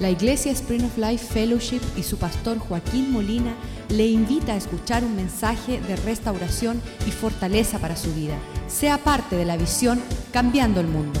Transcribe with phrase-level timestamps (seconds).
[0.00, 3.54] La Iglesia Spring of Life Fellowship y su pastor Joaquín Molina
[3.90, 8.34] le invita a escuchar un mensaje de restauración y fortaleza para su vida.
[8.66, 10.00] Sea parte de la visión
[10.32, 11.20] Cambiando el Mundo.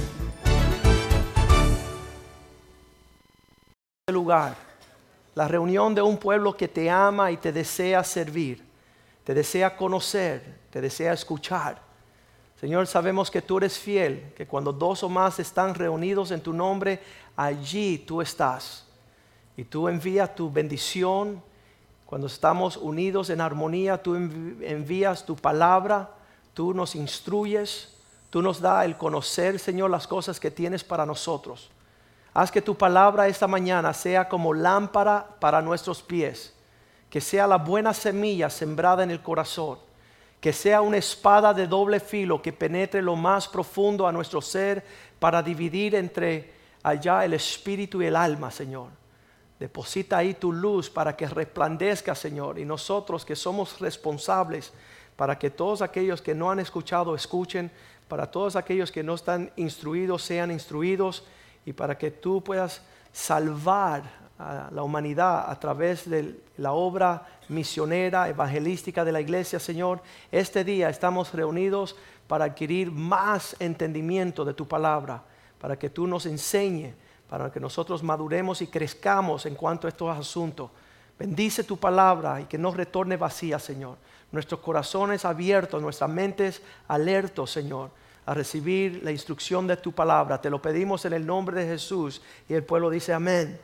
[4.08, 4.56] lugar,
[5.34, 8.64] la reunión de un pueblo que te ama y te desea servir,
[9.24, 11.90] te desea conocer, te desea escuchar.
[12.60, 16.52] Señor, sabemos que tú eres fiel, que cuando dos o más están reunidos en tu
[16.52, 17.00] nombre,
[17.40, 18.84] allí tú estás.
[19.56, 21.42] Y tú envías tu bendición.
[22.06, 26.10] Cuando estamos unidos en armonía, tú envías tu palabra,
[26.54, 27.94] tú nos instruyes,
[28.30, 31.70] tú nos da el conocer, Señor, las cosas que tienes para nosotros.
[32.34, 36.52] Haz que tu palabra esta mañana sea como lámpara para nuestros pies,
[37.08, 39.78] que sea la buena semilla sembrada en el corazón
[40.40, 44.82] que sea una espada de doble filo que penetre lo más profundo a nuestro ser
[45.18, 48.88] para dividir entre allá el espíritu y el alma, Señor.
[49.58, 54.72] Deposita ahí tu luz para que resplandezca, Señor, y nosotros que somos responsables
[55.20, 57.70] para que todos aquellos que no han escuchado escuchen,
[58.08, 61.24] para todos aquellos que no están instruidos sean instruidos
[61.66, 62.80] y para que tú puedas
[63.12, 64.02] salvar
[64.38, 70.00] a la humanidad a través de la obra misionera, evangelística de la iglesia, Señor.
[70.32, 71.96] Este día estamos reunidos
[72.26, 75.22] para adquirir más entendimiento de tu palabra,
[75.60, 76.94] para que tú nos enseñe,
[77.28, 80.70] para que nosotros maduremos y crezcamos en cuanto a estos asuntos.
[81.18, 83.98] Bendice tu palabra y que no retorne vacía, Señor.
[84.32, 87.90] Nuestros corazones abiertos, nuestras mentes alertos, Señor,
[88.24, 90.40] a recibir la instrucción de tu palabra.
[90.40, 93.60] Te lo pedimos en el nombre de Jesús y el pueblo dice amén.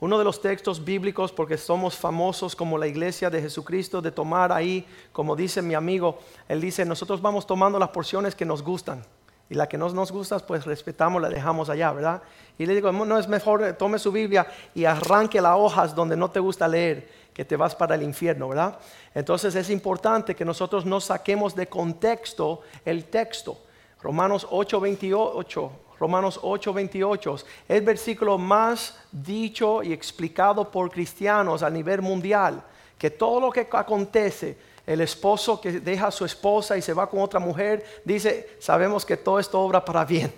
[0.00, 4.52] Uno de los textos bíblicos, porque somos famosos como la iglesia de Jesucristo, de tomar
[4.52, 9.02] ahí, como dice mi amigo, él dice, nosotros vamos tomando las porciones que nos gustan.
[9.50, 12.22] Y la que no nos gusta, pues respetamos, la dejamos allá, ¿verdad?
[12.58, 16.16] Y le digo, no es mejor, eh, tome su Biblia y arranque las hojas donde
[16.16, 18.78] no te gusta leer, que te vas para el infierno, ¿verdad?
[19.14, 23.58] Entonces es importante que nosotros no saquemos de contexto el texto.
[24.02, 31.62] Romanos 8, 28 Romanos 8, 28, es el versículo más dicho y explicado por cristianos
[31.62, 32.62] a nivel mundial,
[32.96, 34.56] que todo lo que acontece,
[34.88, 39.04] el esposo que deja a su esposa y se va con otra mujer, dice, sabemos
[39.04, 40.32] que todo esto obra para bien.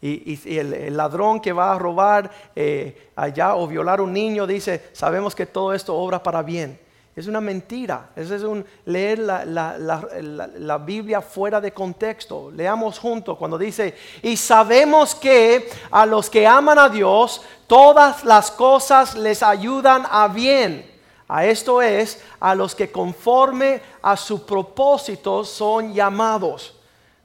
[0.00, 4.90] Y, el, ladrón que va a robar eh, allá o violar a un niño dice,
[4.92, 6.78] sabemos que todo esto obra para bien.
[7.16, 8.10] Es una mentira.
[8.14, 12.52] Eso es un leer la, Biblia fuera de contexto.
[12.52, 18.52] Leamos juntos cuando dice, y sabemos que a los que aman a Dios, todas las
[18.52, 20.93] cosas les ayudan a bien.
[21.26, 26.74] A esto es, a los que conforme a su propósito son llamados.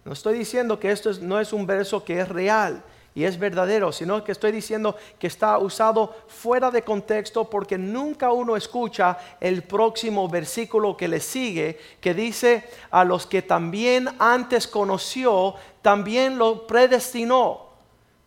[0.05, 2.81] No estoy diciendo que esto no es un verso que es real
[3.13, 8.31] y es verdadero, sino que estoy diciendo que está usado fuera de contexto porque nunca
[8.31, 14.67] uno escucha el próximo versículo que le sigue, que dice, a los que también antes
[14.67, 17.67] conoció, también lo predestinó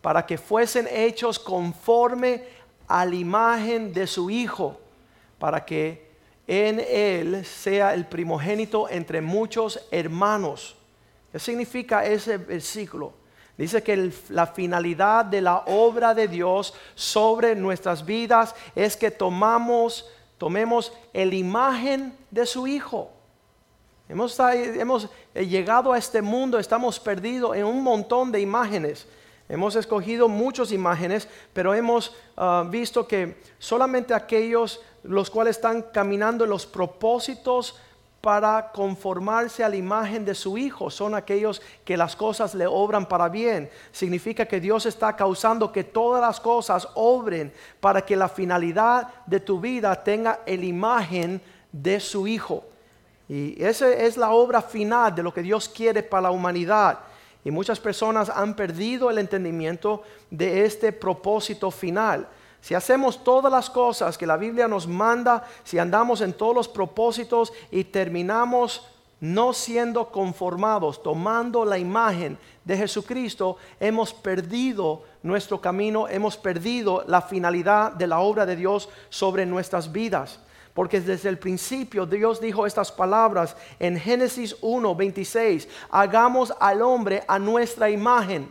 [0.03, 2.45] para que fuesen hechos conforme
[2.87, 4.82] a la imagen de su Hijo,
[5.43, 6.07] para que
[6.47, 10.77] en él sea el primogénito entre muchos hermanos.
[11.33, 13.13] ¿Qué significa ese versículo?
[13.59, 20.09] Dice que la finalidad de la obra de Dios sobre nuestras vidas es que tomamos,
[20.39, 23.11] tomemos la imagen de su Hijo.
[24.09, 29.09] Hemos, hemos llegado a este mundo, estamos perdidos en un montón de imágenes.
[29.49, 36.45] Hemos escogido muchas imágenes, pero hemos ah, visto que solamente aquellos los cuales están caminando
[36.45, 37.77] en los propósitos
[38.23, 40.91] para conformarse a la imagen de su Hijo.
[40.91, 43.69] Son aquellos que las cosas le obran para bien.
[43.91, 49.41] Significa que Dios está causando que todas las cosas obren para que la finalidad de
[49.41, 51.43] tu vida tenga la imagen
[51.73, 52.65] de su Hijo.
[53.29, 57.01] Y esa es la obra final de lo que Dios quiere para la humanidad.
[57.45, 62.29] Y muchas personas han perdido el entendimiento de este propósito final.
[62.63, 66.69] Si hacemos todas las cosas que la Biblia nos manda, si andamos en todos los
[66.69, 68.87] propósitos y terminamos
[69.19, 77.21] no siendo conformados, tomando la imagen de Jesucristo, hemos perdido nuestro camino, hemos perdido la
[77.21, 80.39] finalidad de la obra de Dios sobre nuestras vidas.
[80.73, 87.25] Porque desde el principio Dios dijo estas palabras en Génesis 1, 26, hagamos al hombre
[87.27, 88.49] a nuestra imagen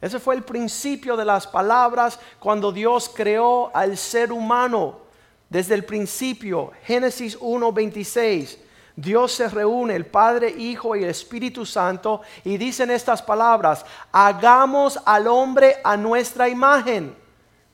[0.00, 5.00] ese fue el principio de las palabras cuando Dios creó al ser humano.
[5.48, 8.58] Desde el principio, Génesis 1:26,
[8.94, 14.98] Dios se reúne, el Padre, Hijo y el Espíritu Santo, y dicen estas palabras, hagamos
[15.04, 17.14] al hombre a nuestra imagen.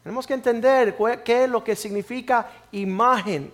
[0.02, 0.94] Tenemos que entender
[1.24, 3.52] qué es lo que significa imagen.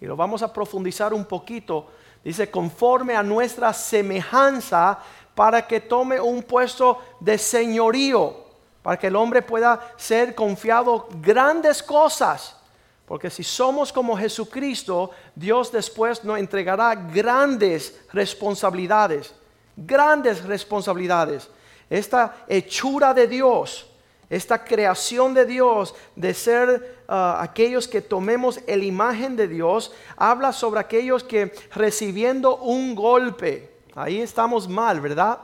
[0.00, 1.90] Y lo vamos a profundizar un poquito.
[2.24, 4.98] Dice, conforme a nuestra semejanza,
[5.40, 8.44] para que tome un puesto de señorío,
[8.82, 12.58] para que el hombre pueda ser confiado grandes cosas.
[13.06, 19.34] Porque si somos como Jesucristo, Dios después nos entregará grandes responsabilidades,
[19.74, 21.48] grandes responsabilidades.
[21.88, 23.86] Esta hechura de Dios
[24.28, 30.52] esta creación de Dios, de ser ah, aquellos que tomemos la imagen de Dios, habla
[30.52, 35.38] sobre aquellos que recibiendo un golpe, ahí estamos mal, ¿verdad?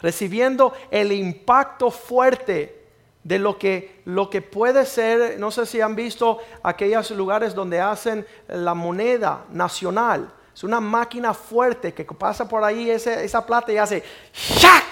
[0.00, 2.84] Recibiendo el impacto fuerte
[3.22, 7.80] de lo que, lo que puede ser, no sé si han visto aquellos lugares donde
[7.80, 10.30] hacen la moneda nacional.
[10.54, 14.84] Es una máquina fuerte que pasa por ahí esa plata y hace ¡shack!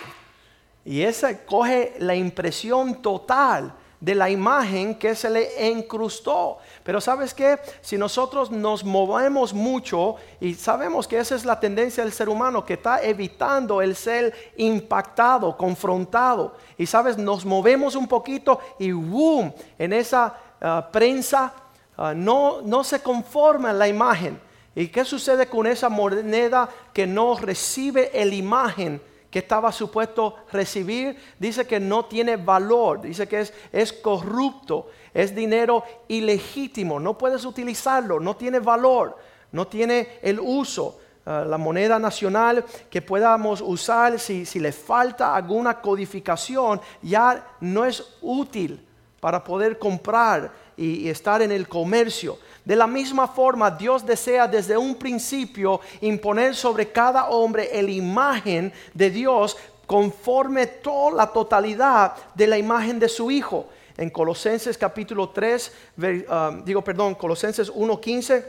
[0.84, 3.72] Y esa coge la impresión total
[4.02, 6.58] de la imagen que se le incrustó.
[6.82, 7.60] Pero sabes qué?
[7.80, 12.64] Si nosotros nos movemos mucho y sabemos que esa es la tendencia del ser humano
[12.64, 16.56] que está evitando el ser impactado, confrontado.
[16.76, 21.54] Y sabes, nos movemos un poquito y boom, en esa ah, prensa
[21.96, 24.40] ah, no, no se conforma la imagen.
[24.74, 29.00] ¿Y qué sucede con esa moneda que no recibe la imagen?
[29.32, 35.34] Que estaba supuesto recibir, dice que no tiene valor, dice que es, es corrupto, es
[35.34, 39.16] dinero ilegítimo, no puedes utilizarlo, no tiene valor,
[39.50, 40.98] no tiene el uso.
[41.24, 47.84] Ah, la moneda nacional que podamos usar si, si le falta alguna codificación ya no
[47.84, 48.84] es útil
[49.20, 52.38] para poder comprar y estar en el comercio.
[52.64, 58.72] De la misma forma, Dios desea desde un principio imponer sobre cada hombre la imagen
[58.94, 63.68] de Dios conforme toda la totalidad de la imagen de su Hijo.
[63.96, 68.44] En Colosenses capítulo 3, um, digo perdón, Colosenses 1.15,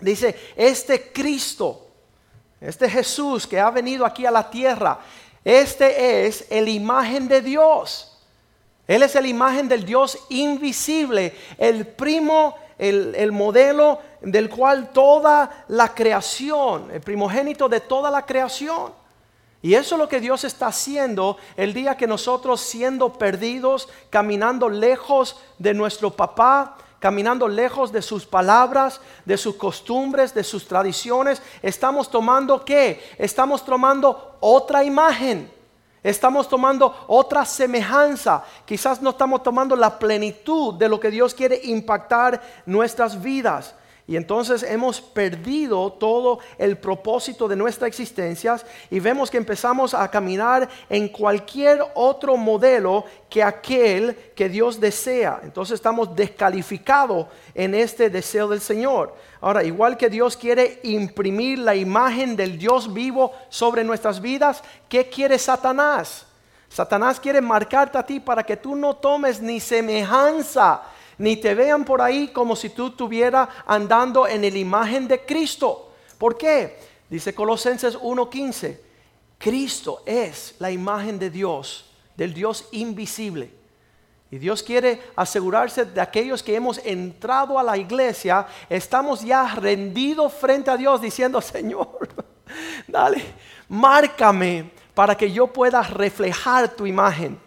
[0.00, 1.86] dice, este Cristo,
[2.60, 5.00] este Jesús que ha venido aquí a la tierra,
[5.44, 8.11] este es la imagen de Dios.
[8.92, 15.94] Él es la imagen del Dios invisible, el primo el, modelo del cual toda la
[15.94, 18.92] creación, el primogénito de toda la creación.
[19.62, 24.68] Y eso es lo que Dios está haciendo el día que nosotros siendo perdidos, caminando
[24.68, 31.40] lejos de nuestro papá, caminando lejos de sus palabras, de sus costumbres, de sus tradiciones,
[31.62, 33.02] estamos tomando qué?
[33.16, 35.61] Estamos tomando otra imagen.
[36.02, 38.44] Estamos tomando otra semejanza.
[38.64, 43.74] Quizás no estamos tomando la plenitud de lo que Dios quiere impactar nuestras vidas.
[44.06, 48.56] Y entonces hemos perdido todo el propósito de nuestra existencia
[48.90, 55.40] y vemos que empezamos a caminar en cualquier otro modelo que aquel que Dios desea.
[55.44, 59.14] Entonces estamos descalificados en este deseo del Señor.
[59.40, 65.08] Ahora, igual que Dios quiere imprimir la imagen del Dios vivo sobre nuestras vidas, ¿qué
[65.08, 66.26] quiere Satanás?
[66.68, 70.82] Satanás quiere marcarte a ti para que tú no tomes ni semejanza
[71.22, 75.92] ni te vean por ahí como si tú estuvieras andando en la imagen de Cristo.
[76.18, 76.80] ¿Por qué?
[77.08, 78.80] Dice Colosenses 1:15,
[79.38, 81.84] Cristo es la imagen de Dios,
[82.16, 83.54] del Dios invisible.
[84.32, 90.32] Y Dios quiere asegurarse de aquellos que hemos entrado a la iglesia, estamos ya rendidos
[90.32, 92.08] frente a Dios diciendo, Señor,
[92.88, 93.22] dale,
[93.68, 97.38] márcame para que yo pueda reflejar tu imagen.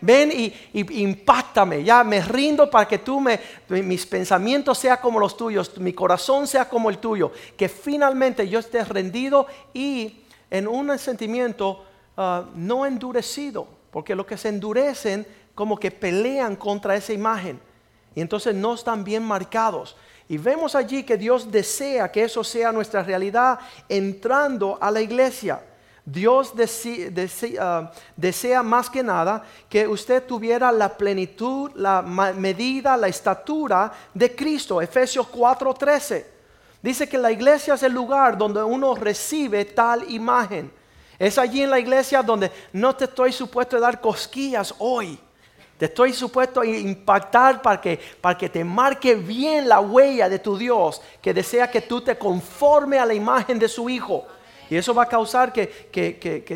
[0.00, 5.36] Ven y, impactame, ya me rindo para que tú me, mis pensamientos sean como los
[5.36, 10.96] tuyos, mi corazón sea como el tuyo, que finalmente yo esté rendido y en un
[10.98, 11.84] sentimiento
[12.16, 17.60] ah, no endurecido, porque los que se endurecen como que pelean contra esa imagen
[18.14, 19.96] y entonces no están bien marcados.
[20.28, 25.62] Y vemos allí que Dios desea que eso sea nuestra realidad entrando a la iglesia.
[26.10, 26.54] Dios
[27.60, 34.34] ah, desea, más que nada que usted tuviera la plenitud, la medida, la estatura de
[34.34, 34.80] Cristo.
[34.80, 36.24] Efesios 4:13.
[36.80, 40.72] Dice que la iglesia es el lugar donde uno recibe tal imagen.
[41.18, 45.18] Es allí en la iglesia donde no te estoy supuesto a dar cosquillas hoy.
[45.76, 50.38] Te estoy supuesto a impactar para que, para que te marque bien la huella de
[50.38, 54.26] tu Dios, que desea que tú te conforme a la imagen de su Hijo.
[54.70, 55.66] Y eso va a causar que,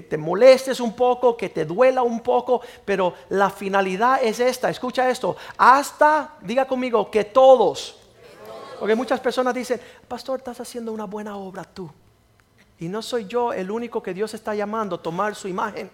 [0.08, 4.68] te molestes un poco, que te duela un poco, pero la finalidad es esta.
[4.68, 5.36] Escucha esto.
[5.56, 7.96] Hasta, diga conmigo, que todos.
[8.78, 11.90] Porque muchas personas dicen, pastor, estás haciendo una buena obra tú.
[12.78, 15.90] Y no soy yo el único que Dios está llamando a tomar su imagen.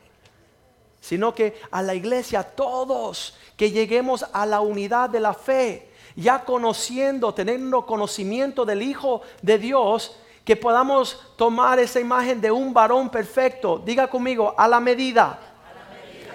[1.01, 6.45] sino que a la iglesia, todos, que lleguemos a la unidad de la fe, ya
[6.45, 10.17] conociendo, teniendo conocimiento del Hijo de Dios,
[10.49, 15.38] que podamos tomar esa imagen de un varón perfecto, diga conmigo, a la medida,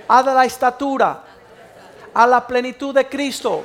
[0.08, 1.24] a la estatura,
[2.14, 3.64] a la plenitud de Cristo.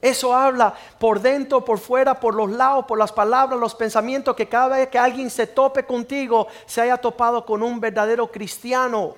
[0.00, 4.48] Eso habla por dentro, por fuera, por los lados, por las palabras, los pensamientos, que
[4.48, 9.16] cada vez que alguien se tope contigo, se haya topado con un verdadero cristiano.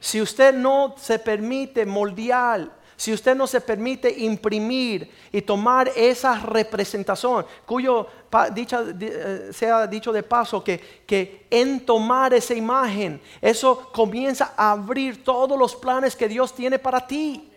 [0.00, 2.68] Si usted no se permite moldear,
[3.02, 8.06] si usted no se permite imprimir y tomar esa representación, cuyo
[8.54, 14.70] dicha, eh, sea dicho de paso que, que en tomar esa imagen, eso comienza a
[14.70, 17.50] abrir todos los planes que Dios tiene para ti.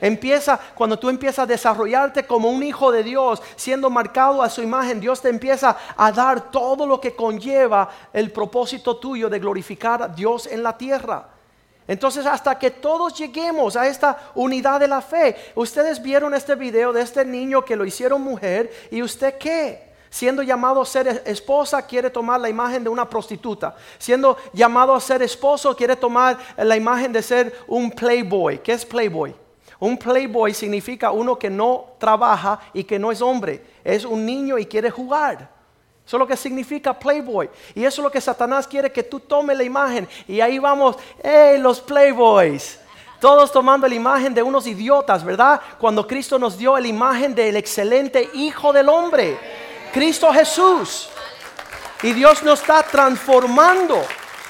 [0.00, 4.62] Empieza, cuando tú empiezas a desarrollarte como un hijo de Dios, siendo marcado a su
[4.62, 10.02] imagen, Dios te empieza a dar todo lo que conlleva el propósito tuyo de glorificar
[10.02, 11.29] a Dios en la tierra.
[11.90, 16.92] Entonces, hasta que todos lleguemos a esta unidad de la fe, ustedes vieron este video
[16.92, 19.90] de este niño que lo hicieron mujer y usted qué?
[20.08, 23.74] Siendo llamado a ser esposa, quiere tomar la imagen de una prostituta.
[23.98, 28.58] Siendo llamado a ser esposo, quiere tomar la imagen de ser un playboy.
[28.58, 29.34] ¿Qué es playboy?
[29.80, 33.64] Un playboy significa uno que no trabaja y que no es hombre.
[33.82, 35.59] Es un niño y quiere jugar.
[36.10, 37.48] Eso es lo que significa playboy.
[37.72, 40.08] Y eso es lo que Satanás quiere que tú tomes la imagen.
[40.26, 42.80] Y ahí vamos, ¡hey, los playboys!
[43.20, 45.60] Todos tomando la imagen de unos idiotas, ¿verdad?
[45.78, 49.38] Cuando Cristo nos dio la imagen del excelente Hijo del Hombre,
[49.92, 51.08] Cristo Jesús.
[52.02, 54.02] Y Dios nos está transformando.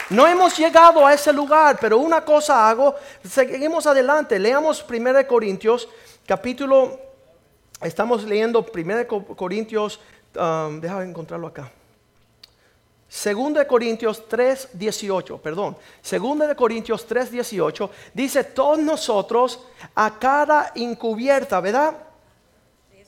[0.08, 5.90] No hemos llegado a ese lugar, pero una cosa hago, seguimos adelante, leamos 1 Corintios,
[6.24, 6.98] capítulo,
[7.82, 10.00] estamos leyendo 1 Corintios,
[10.36, 11.70] um, déjame encontrarlo acá.
[13.10, 15.76] 2 Corintios 3, 18, perdón.
[16.02, 19.60] 2 Corintios 3, 18 dice, todos nosotros
[19.96, 21.96] a cara encubierta, ¿verdad?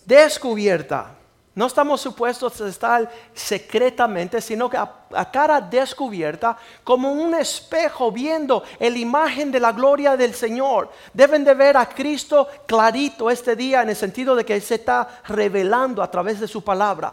[0.05, 1.17] Descubierta
[1.55, 8.63] no estamos supuestos a estar secretamente, sino que a, cara descubierta, como un espejo viendo
[8.81, 10.91] la imagen de la gloria del Señor.
[11.13, 15.21] Deben de ver a Cristo clarito este día en el sentido de que se está
[15.29, 17.13] revelando a través de su palabra.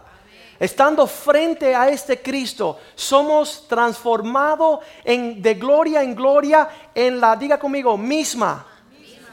[0.58, 7.98] Estando frente a este Cristo, somos transformados de gloria en gloria en la, diga conmigo,
[7.98, 8.66] misma,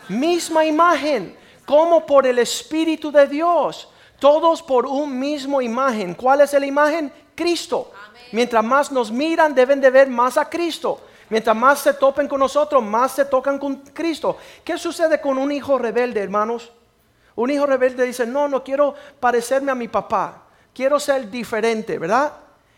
[0.09, 3.89] misma imagen, como por el Espíritu de Dios.
[4.19, 6.15] Todos por un mismo imagen.
[6.15, 7.13] ¿Cuál es la imagen?
[7.35, 7.93] Cristo.
[8.33, 11.01] Mientras más nos miran, deben de ver más a Cristo.
[11.29, 14.39] Mientras más se topen con nosotros, más se tocan con Cristo.
[14.65, 16.73] ¿Qué sucede con un hijo rebelde, hermanos?
[17.35, 20.45] Un hijo rebelde dice, no, no quiero parecerme a mi papá.
[20.73, 22.33] Quiero ser diferente, ¿verdad?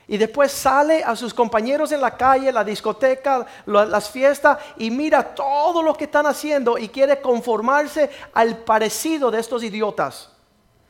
[0.09, 5.35] Y después sale a sus compañeros en la calle, la discoteca, las fiestas y mira
[5.35, 10.31] todo lo que están haciendo y quiere conformarse al parecido de estos idiotas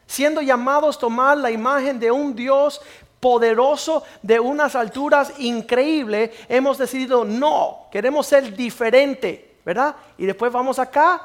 [0.09, 2.81] siendo llamados tomar la imagen de un Dios
[3.21, 9.95] poderoso de unas alturas increíbles, hemos decidido no, queremos ser diferente, ¿verdad?
[10.17, 11.21] Y después vamos acá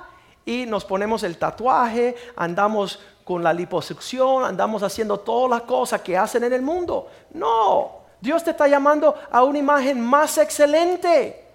[0.46, 6.18] y nos ponemos el tatuaje, andamos con la liposucción, andamos haciendo todas las cosas que
[6.18, 7.08] hacen en el mundo.
[7.34, 11.46] No, Dios te está llamando a una imagen más excelente,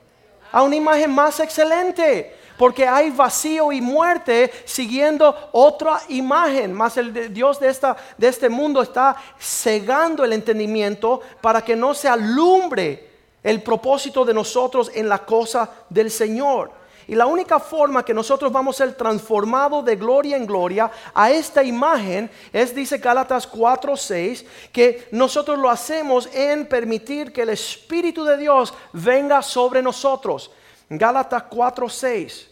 [0.51, 6.75] a una imagen más excelente porque hay vacío y muerte siguiendo otra imagen.
[6.75, 11.95] Más el Dios de, esta, de este mundo está cegando el entendimiento para que no
[11.95, 13.09] se alumbre
[13.43, 16.77] el propósito de nosotros en la cosa del Señor.
[17.09, 21.31] Y la única forma que nosotros vamos a ser transformados de gloria en gloria a
[21.31, 28.25] esta imagen es, dice Gálatas 4:6, que nosotros lo hacemos en permitir que el Espíritu
[28.25, 30.51] de Dios venga sobre nosotros.
[30.91, 32.48] Gálatas 4:6.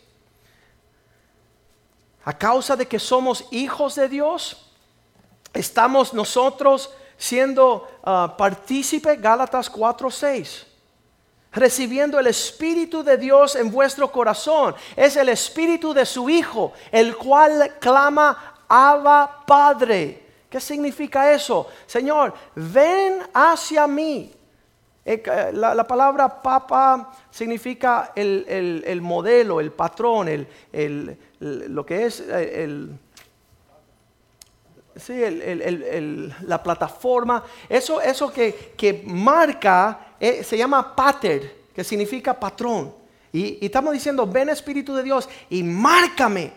[2.26, 4.68] A causa de que somos hijos de Dios,
[5.54, 10.66] estamos nosotros siendo uh, partícipe, Gálatas 4:6
[11.52, 14.75] recibiendo el Espíritu de Dios en vuestro corazón.
[14.95, 20.23] Es el Espíritu de su Hijo, el cual clama, Abba Padre.
[20.50, 21.66] ¿Qué significa eso?
[21.87, 24.35] Señor, ven hacia mí.
[25.08, 25.22] Eh,
[25.52, 32.98] la, palabra papa significa el, modelo, el patrón, el, lo que es eh, el,
[34.96, 35.14] sí,
[36.42, 37.44] la plataforma.
[37.68, 42.92] Eso, eso que, marca eh, se llama pater, que significa patrón.
[43.32, 46.52] Y, y, estamos diciendo, ven Espíritu de Dios y márcame,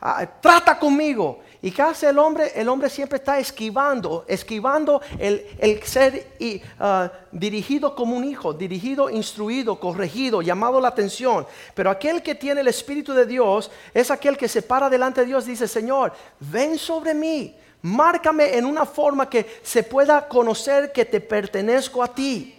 [0.00, 1.38] ah, trata conmigo.
[1.62, 2.52] ¿Y qué hace el hombre?
[2.54, 9.08] El hombre siempre está esquivando, esquivando el, ser y, ah, dirigido como un hijo, dirigido,
[9.08, 11.46] instruido, corregido, llamado la atención.
[11.74, 15.28] Pero aquel que tiene el Espíritu de Dios es aquel que se para delante de
[15.28, 20.92] Dios y dice, Señor, ven sobre mí, márcame en una forma que se pueda conocer
[20.92, 22.52] que te pertenezco a ti.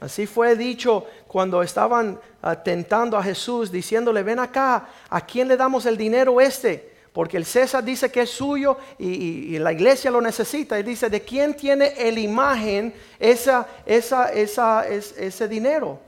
[0.00, 5.56] Así fue dicho cuando estaban ah, tentando a Jesús, diciéndole, ven acá, ¿a quién le
[5.56, 6.97] damos el dinero este?
[7.18, 10.78] Porque el César dice que es suyo y, la iglesia lo necesita.
[10.78, 15.98] Y dice, ¿de quién tiene el imagen esa, esa, esa, ese dinero?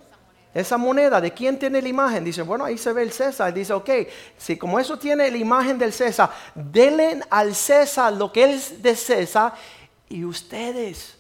[0.55, 2.23] Esa moneda, ¿de quién tiene la imagen?
[2.23, 3.53] Dice, bueno, ahí se ve el César.
[3.53, 3.91] Dice, ok,
[4.39, 8.95] si como eso tiene la imagen del César, denle al César lo que es de
[8.95, 9.55] César
[10.09, 11.19] y ustedes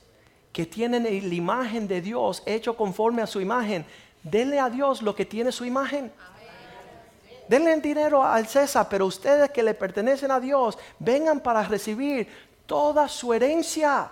[0.52, 3.84] que tienen la imagen de Dios hecho conforme a su imagen,
[4.22, 6.12] denle a Dios lo que tiene su imagen.
[7.50, 12.28] Denle el dinero al César, pero ustedes que le pertenecen a Dios, vengan para recibir
[12.64, 14.08] toda su herencia.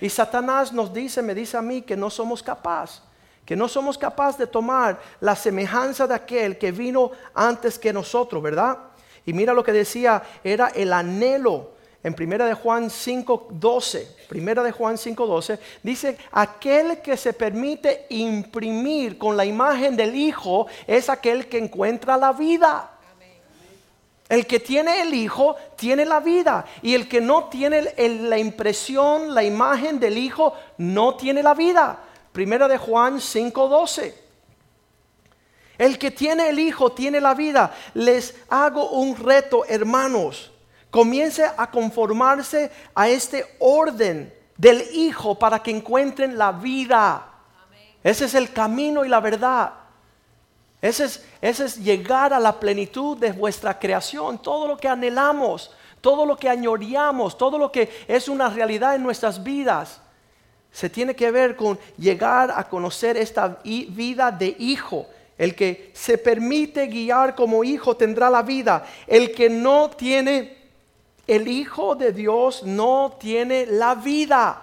[0.00, 3.02] Y Satanás nos dice, me dice a mí que no somos capaces,
[3.44, 8.42] que no somos capaces de tomar la semejanza de aquel que vino antes que nosotros,
[8.42, 8.78] ¿verdad?
[9.26, 11.72] Y mira lo que decía, era el anhelo
[12.04, 19.18] en Primera de Juan 5:12, Primera de Juan 5:12 dice, aquel que se permite imprimir
[19.18, 22.88] con la imagen del Hijo es aquel que encuentra la vida.
[24.28, 29.34] El que tiene el Hijo tiene la vida y el que no tiene la impresión,
[29.34, 31.98] la imagen del Hijo no tiene la vida.
[32.32, 34.14] Primera de Juan 5:12.
[35.78, 37.74] El que tiene el Hijo tiene la vida.
[37.94, 40.51] Les hago un reto, hermanos
[40.92, 47.30] comience a conformarse a este orden del Hijo para que encuentren la vida.
[48.04, 49.72] Ese es el camino y la verdad.
[50.82, 55.70] Ese es, ese es llegar a la plenitud de vuestra creación, todo lo que anhelamos,
[56.02, 59.98] todo lo que añoreamos, todo lo que es una realidad en nuestras vidas.
[60.70, 65.06] Se tiene que ver con llegar a conocer esta vida de hijo.
[65.38, 68.84] El que se permite guiar como hijo tendrá la vida.
[69.06, 70.61] El que no tiene
[71.26, 74.62] el Hijo de Dios no tiene la vida.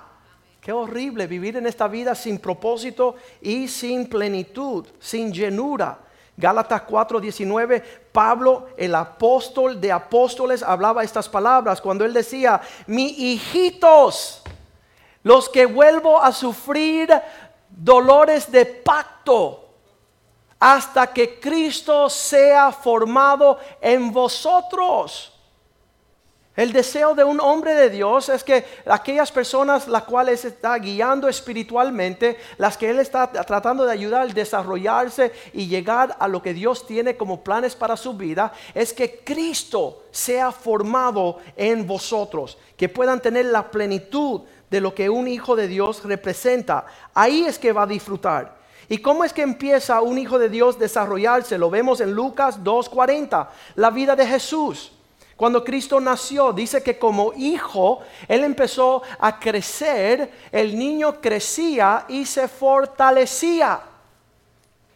[0.61, 5.99] Qué horrible vivir en esta vida sin propósito y sin plenitud, sin llenura.
[6.35, 14.41] Gálatas 4:19, Pablo, el apóstol de apóstoles, hablaba estas palabras cuando él decía, mi hijitos,
[15.23, 17.09] los que vuelvo a sufrir
[17.69, 19.65] dolores de pacto
[20.59, 25.38] hasta que Cristo sea formado en vosotros.
[26.55, 31.29] El deseo de un hombre de Dios es que aquellas personas las cuales está guiando
[31.29, 36.53] espiritualmente, las que Él está tratando de ayudar a desarrollarse y llegar a lo que
[36.53, 42.89] Dios tiene como planes para su vida, es que Cristo sea formado en vosotros, que
[42.89, 46.85] puedan tener la plenitud de lo que un hijo de Dios representa.
[47.13, 48.59] Ahí es que va a disfrutar.
[48.89, 51.57] ¿Y cómo es que empieza un hijo de Dios desarrollarse?
[51.57, 54.91] Lo vemos en Lucas 2.40, la vida de Jesús.
[55.39, 62.25] Cuando Cristo nació, dice que como hijo, Él empezó a crecer, el niño crecía y
[62.25, 63.79] se fortalecía.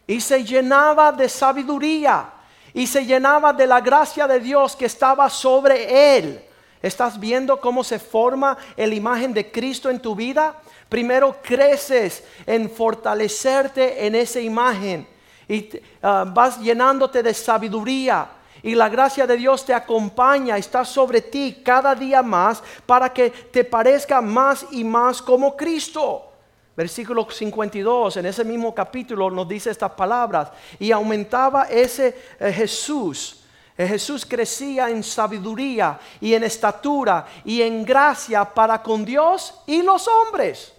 [0.06, 2.30] Y se llenaba de sabiduría.
[2.74, 6.44] Y se llenaba de la gracia de Dios que estaba sobre Él.
[6.82, 10.60] ¿Estás viendo cómo se forma la imagen de Cristo en tu vida?
[10.90, 15.08] Primero creces en fortalecerte en esa imagen.
[15.48, 15.70] Y
[16.02, 18.28] ah, vas llenándote de sabiduría
[18.64, 23.28] y la gracia de Dios te acompaña, está sobre ti cada día más para que
[23.28, 26.32] te parezca más y más como Cristo.
[26.74, 30.48] Versículo 52, en ese mismo capítulo nos dice estas palabras.
[30.78, 33.44] Y aumentaba ese eh, Jesús.
[33.76, 39.82] Eh, Jesús crecía en sabiduría y en estatura y en gracia para con Dios y
[39.82, 40.73] los hombres.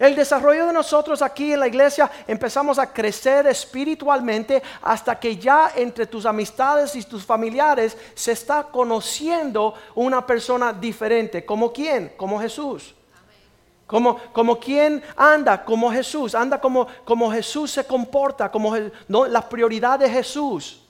[0.00, 5.72] El desarrollo de nosotros aquí en la iglesia empezamos a crecer espiritualmente hasta que ya
[5.76, 11.44] entre tus amistades y tus familiares se está conociendo una persona diferente.
[11.44, 12.14] ¿Como quién?
[12.16, 12.94] Como Jesús.
[13.86, 18.74] Como, como quien anda como Jesús, anda como, como Jesús se comporta, como
[19.06, 20.80] no, la prioridad de Jesús,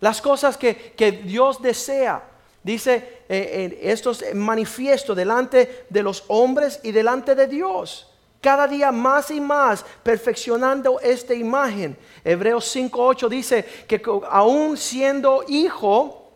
[0.00, 2.22] las cosas que, Dios desea.
[2.62, 8.07] Dice, eh, esto es manifiesto delante de los hombres y delante de Dios
[8.40, 11.96] cada día más y más perfeccionando esta imagen.
[12.24, 16.30] Hebreos 5.8 dice que aún siendo hijo,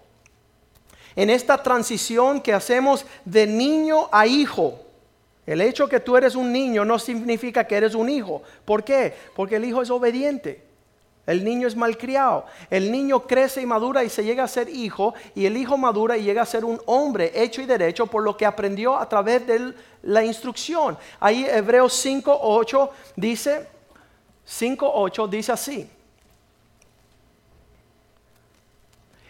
[1.15, 4.81] en esta transición que hacemos de niño a hijo,
[5.47, 8.43] el hecho que tú eres un niño no significa que eres un hijo.
[8.65, 9.13] ¿Por qué?
[9.35, 10.72] Porque el hijo es obediente.
[11.27, 12.47] El niño es malcriado.
[12.69, 15.15] El niño crece y madura y se llega a ser hijo.
[15.35, 18.37] Y el hijo madura y llega a ser un hombre hecho y derecho por lo
[18.37, 20.99] que aprendió a través de la instrucción.
[21.21, 23.69] Ahí Hebreos 5, 8 dice,
[24.45, 25.89] 5, 8 dice así.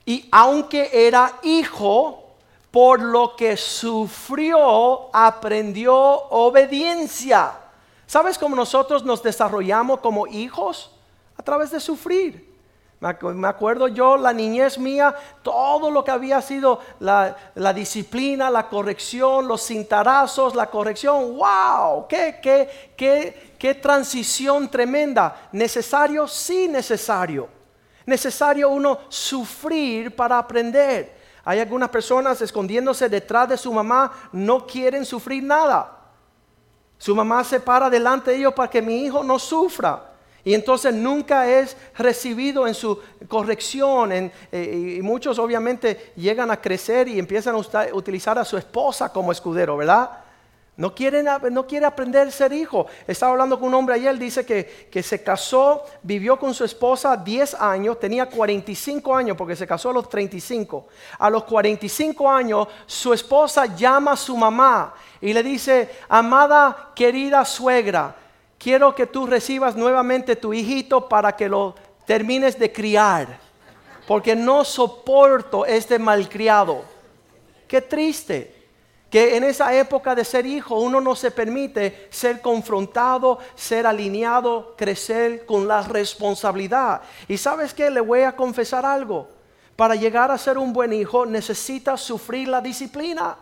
[0.06, 2.22] Y aunque era hijo,
[2.70, 7.52] por lo que sufrió, aprendió obediencia.
[8.06, 10.91] ¿Sabes cómo nosotros nos desarrollamos como hijos?
[11.42, 12.52] A través de sufrir.
[13.34, 17.34] Me acuerdo yo, la niñez mía, todo lo que había sido la,
[17.74, 21.36] disciplina, la corrección, los cintarazos, la corrección.
[21.36, 22.06] ¡Wow!
[22.06, 25.48] ¿Qué, qué, qué, qué transición tremenda!
[25.50, 26.28] ¿Necesario?
[26.28, 27.48] Sí, necesario.
[28.06, 31.16] Necesario uno sufrir para aprender.
[31.44, 35.90] Hay algunas personas escondiéndose detrás de su mamá, no quieren sufrir nada.
[36.98, 40.11] Su mamá se para delante de ellos para que mi hijo no sufra.
[40.44, 44.12] Y entonces nunca es recibido en su corrección.
[44.12, 49.30] Eh, y muchos obviamente llegan a crecer y empiezan a utilizar a su esposa como
[49.30, 50.10] escudero, ¿verdad?
[50.74, 51.28] No, quieren,
[51.68, 52.86] quiere aprender a ser hijo.
[53.06, 57.14] Estaba hablando con un hombre ayer, dice que, que se casó, vivió con su esposa
[57.14, 60.88] 10 años, tenía 45 años porque se casó a los 35.
[61.18, 67.44] A los 45 años su esposa llama a su mamá y le dice, amada querida
[67.44, 68.16] suegra,
[68.62, 71.74] quiero que tú recibas nuevamente tu hijito para que lo
[72.06, 73.40] termines de criar,
[74.06, 76.84] porque no soporto este malcriado.
[77.66, 78.62] Qué triste
[79.10, 84.74] que en esa época de ser hijo uno no se permite ser confrontado, ser alineado,
[84.76, 87.02] crecer con la responsabilidad.
[87.28, 89.28] Y sabes que le voy a confesar algo.
[89.74, 93.36] Para llegar a ser un buen hijo necesita sufrir la disciplina.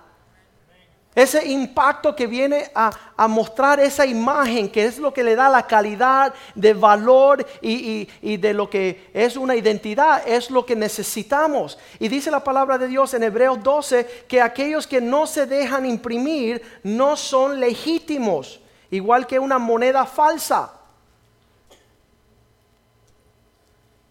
[1.14, 2.92] Ese impacto que viene a,
[3.26, 8.36] mostrar esa imagen, que es lo que le da la calidad de valor y, y,
[8.36, 11.78] de lo que es una identidad, es lo que necesitamos.
[11.98, 15.84] Y dice la palabra de Dios en Hebreos 12 que aquellos que no se dejan
[15.84, 20.79] imprimir no son legítimos, igual que una moneda falsa.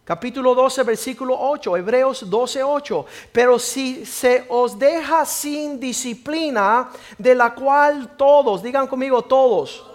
[0.09, 3.05] Capítulo 12, versículo 8, Hebreos 12, 8.
[3.31, 9.85] Pero si se os deja sin disciplina, de la cual todos, digan conmigo todos,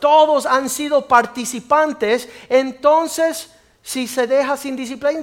[0.00, 3.50] todos han sido participantes, entonces
[3.82, 5.22] si se deja sin disciplina,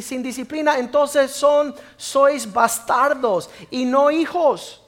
[0.00, 4.80] sin disciplina, entonces son sois bastardos y no hijos.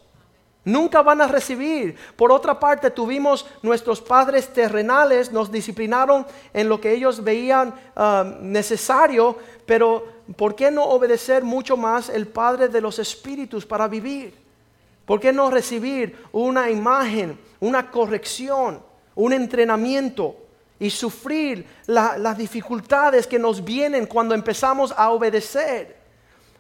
[0.67, 1.95] Nunca van a recibir.
[2.17, 8.35] Por otra parte, tuvimos nuestros padres terrenales, nos disciplinaron en lo que ellos veían ah,
[8.41, 14.35] necesario, pero ¿por qué no obedecer mucho más el Padre de los Espíritus para vivir?
[15.05, 18.83] ¿Por qué no recibir una imagen, una corrección,
[19.15, 20.35] un entrenamiento
[20.81, 25.97] y sufrir las dificultades que nos vienen cuando empezamos a obedecer?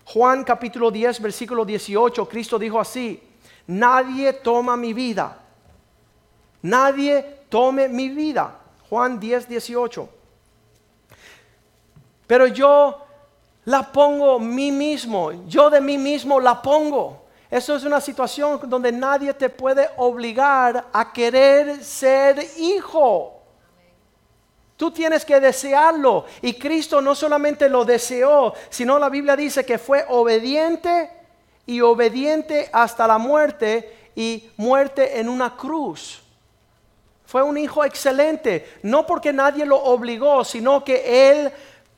[0.05, 3.21] Juan capítulo 10, versículo 18, Cristo dijo así,
[3.66, 5.38] nadie toma mi vida.
[6.62, 8.59] Nadie tome mi vida.
[8.88, 10.09] Juan 10, 18.
[12.26, 13.07] Pero yo
[13.64, 17.24] la pongo mí mismo, yo de mí mismo la pongo.
[17.50, 23.33] Eso es una situación donde nadie te puede obligar a querer ser hijo.
[24.76, 26.26] Tú tienes que desearlo.
[26.42, 31.11] Y Cristo no solamente lo deseó, sino la Biblia dice que fue obediente
[31.66, 36.22] y obediente hasta la muerte y muerte en una cruz.
[37.26, 41.52] Fue un hijo excelente, no porque nadie lo obligó, sino que él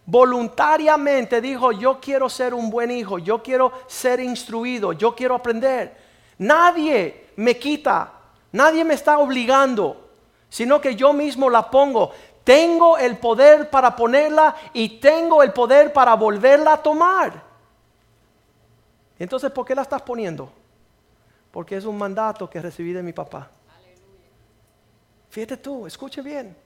[0.07, 5.95] voluntariamente dijo, yo quiero ser un buen hijo, yo quiero ser instruido, yo quiero aprender.
[6.39, 8.11] Nadie me quita,
[8.53, 10.09] nadie me está obligando,
[10.49, 12.13] sino que yo mismo la pongo.
[12.43, 17.48] Tengo el poder para ponerla y tengo el poder para volverla a tomar.
[19.19, 20.53] Entonces, ¿por qué la estás poniendo?
[21.51, 23.51] Porque es un mandato que recibí de mi papá.
[25.31, 26.57] Fíjate tú, escuche bien.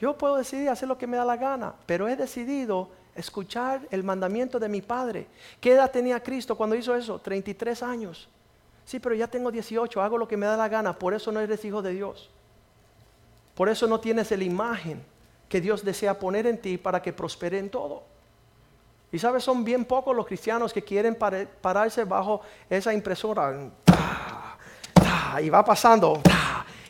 [0.00, 4.02] Yo puedo decidir hacer lo que me da la gana, pero he decidido escuchar el
[4.02, 5.26] mandamiento de mi padre.
[5.60, 7.18] ¿Qué edad tenía Cristo cuando hizo eso?
[7.18, 8.28] 33 años.
[8.84, 11.40] Sí, pero ya tengo 18, hago lo que me da la gana, por eso no
[11.40, 12.30] eres hijo de Dios.
[13.54, 15.02] Por eso no tienes la imagen
[15.48, 18.02] que Dios desea poner en ti para que prospere en todo.
[19.12, 23.70] Y sabes, son bien pocos los cristianos que quieren pararse bajo esa impresora.
[25.42, 26.20] Y va pasando.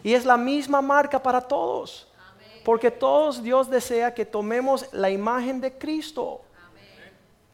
[0.03, 2.09] Y es la misma marca para todos.
[2.65, 6.43] Porque todos Dios desea que tomemos la imagen de Cristo.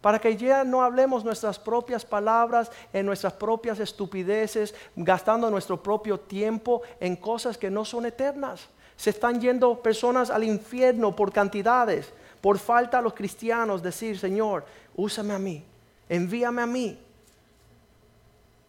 [0.01, 6.19] Para que ya no hablemos nuestras propias palabras, en nuestras propias estupideces, gastando nuestro propio
[6.21, 12.13] tiempo en cosas que no son eternas Se están yendo personas al infierno por cantidades,
[12.47, 15.65] por falta a los cristianos decir, Señor, úsame a mí,
[16.09, 16.97] envíame a mí.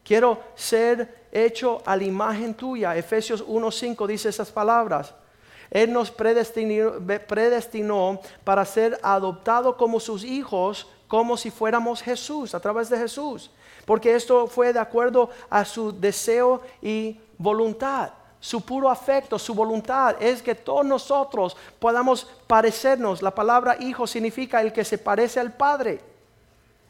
[0.04, 2.98] Quiero ser hecho a la imagen tuya.
[2.98, 5.14] Efesios 1.5 dice esas palabras.
[5.70, 6.94] Él nos predestinó,
[7.28, 13.52] predestinó para ser adoptado como sus hijos, como si fuéramos Jesús, a través de Jesús.
[13.86, 20.16] Porque esto fue de acuerdo a su deseo y voluntad su puro afecto, su voluntad,
[20.20, 23.22] es que todos nosotros podamos parecernos.
[23.22, 26.02] La palabra hijo significa el que se parece al Padre,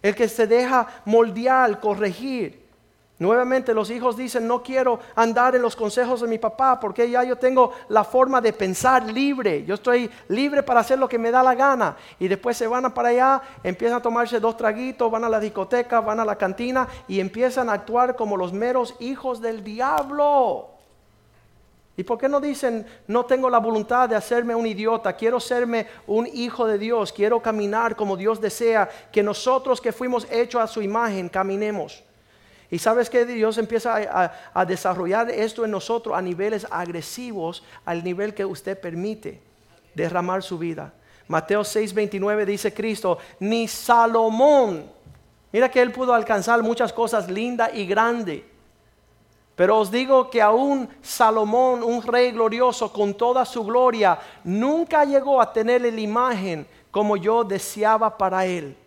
[0.01, 2.67] el que se deja moldear, corregir.
[3.19, 7.23] Nuevamente los hijos dicen, no quiero andar en los consejos de mi papá porque ya
[7.23, 11.31] yo tengo la forma de pensar libre, yo estoy libre para hacer lo que me
[11.31, 11.97] da la gana.
[12.19, 15.99] Y después se van para allá, empiezan a tomarse dos traguitos, van a la discoteca,
[15.99, 20.76] van a la cantina y empiezan a actuar como los meros hijos del diablo.
[21.99, 25.87] ¿Y por qué no dicen, no tengo la voluntad de hacerme un idiota, quiero serme
[26.05, 30.67] un hijo de Dios, quiero caminar como Dios desea, que nosotros que fuimos hechos a
[30.67, 32.03] su imagen caminemos?
[32.69, 38.35] Y sabes que Dios empieza a, desarrollar esto en nosotros a niveles agresivos, al nivel
[38.35, 39.41] que usted permite
[39.95, 40.93] derramar su vida.
[41.27, 44.85] Mateo 6:29 dice Cristo, ni Salomón,
[45.51, 48.43] mira que él pudo alcanzar muchas cosas lindas y grandes.
[49.57, 55.41] Pero os digo que aún Salomón, un rey glorioso con toda su gloria, nunca llegó
[55.41, 58.77] a tener la imagen como yo deseaba para él.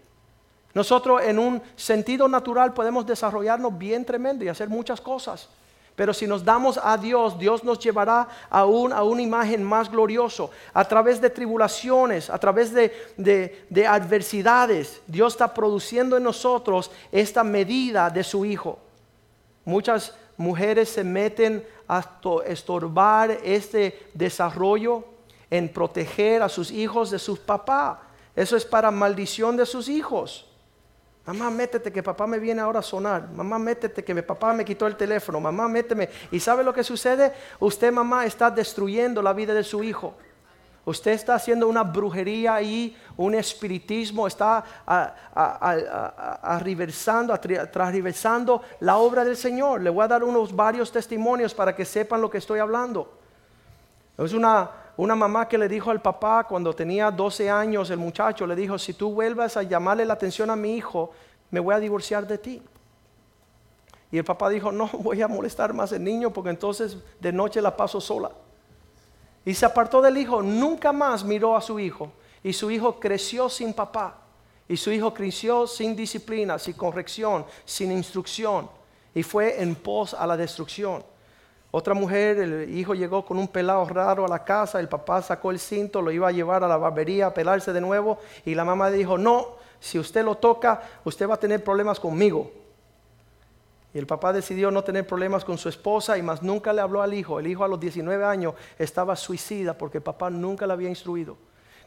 [0.72, 5.48] Nosotros en un sentido natural podemos desarrollarnos bien tremendo y hacer muchas cosas.
[5.96, 10.52] Pero si nos damos a Dios, Dios nos llevará aún a una imagen más glorioso.
[10.72, 17.42] A través de tribulaciones, a través de, de adversidades, Dios está produciendo en nosotros esta
[17.42, 18.78] medida de su Hijo.
[19.64, 22.02] Muchas mujeres se meten a
[22.46, 25.04] estorbar este desarrollo
[25.50, 27.98] en proteger a sus hijos de sus papás.
[28.34, 30.46] Eso es para maldición de sus hijos.
[31.26, 33.28] Mamá, métete que papá me viene ahora a sonar.
[33.28, 35.40] Mamá, métete que mi papá me quitó el teléfono.
[35.40, 36.08] Mamá, méteme.
[36.32, 37.32] ¿Y sabe lo que sucede?
[37.58, 40.14] Usted, mamá, está destruyendo la vida de su hijo.
[40.84, 44.64] Usted está haciendo una brujería ahí, un espiritismo, está
[47.70, 49.82] transversando la obra del Señor.
[49.82, 53.12] Le voy a dar unos varios testimonios para que sepan lo que estoy hablando.
[54.16, 58.46] Es una, una mamá que le dijo al papá cuando tenía 12 años, el muchacho
[58.46, 61.12] le dijo, si tú vuelvas a llamarle la atención a mi hijo,
[61.50, 62.62] me voy a divorciar de ti.
[64.12, 67.60] Y el papá dijo, no voy a molestar más al niño porque entonces de noche
[67.60, 68.30] la paso sola.
[69.44, 72.12] Y se apartó del hijo, nunca más miró a su hijo.
[72.42, 74.18] Y su hijo creció sin papá.
[74.68, 78.70] Y su hijo creció sin disciplina, sin corrección, sin instrucción.
[79.14, 81.02] Y fue en pos a la destrucción.
[81.72, 85.52] Otra mujer, el hijo llegó con un pelado raro a la casa, el papá sacó
[85.52, 88.64] el cinto, lo iba a llevar a la barbería a pelarse de nuevo y la
[88.64, 92.50] mamá dijo, no, si usted lo toca, usted va a tener problemas conmigo.
[93.92, 97.02] Y el papá decidió no tener problemas con su esposa y más nunca le habló
[97.02, 97.40] al hijo.
[97.40, 101.36] El hijo a los 19 años estaba suicida porque el papá nunca le había instruido.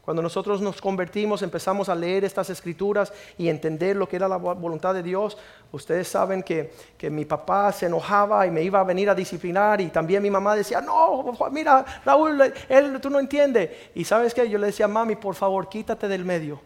[0.04, 4.36] Cuando nosotros nos convertimos, empezamos a leer estas escrituras y entender lo que era la
[4.36, 5.38] voluntad de Dios.
[5.72, 6.74] Ustedes saben que,
[7.10, 10.54] mi papá se enojaba y me iba a venir a disciplinar y también mi mamá
[10.54, 13.70] decía, no, mira, Raúl, él, tú no entiendes.
[13.94, 16.60] Y sabes que yo le decía, mami, por favor, quítate del medio.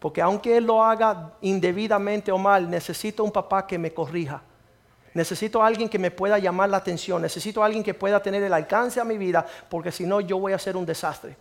[0.00, 4.42] Porque aunque él lo haga indebidamente o mal, necesito un papá que me corrija.
[5.14, 7.22] Necesito a alguien que me pueda llamar la atención.
[7.22, 10.38] Necesito a alguien que pueda tener el alcance a mi vida, porque si no yo
[10.38, 11.36] voy a ser un desastre.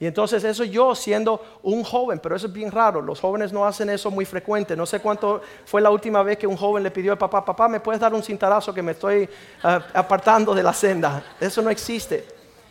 [0.00, 3.66] Y entonces eso yo siendo un joven, pero eso es bien raro, los jóvenes no
[3.66, 4.74] hacen eso muy frecuente.
[4.74, 7.68] No sé cuánto fue la última vez que un joven le pidió al papá, papá,
[7.68, 9.28] ¿me puedes dar un cintarazo que me estoy
[9.62, 11.22] ah, apartando de la senda?
[11.38, 12.26] Eso no existe.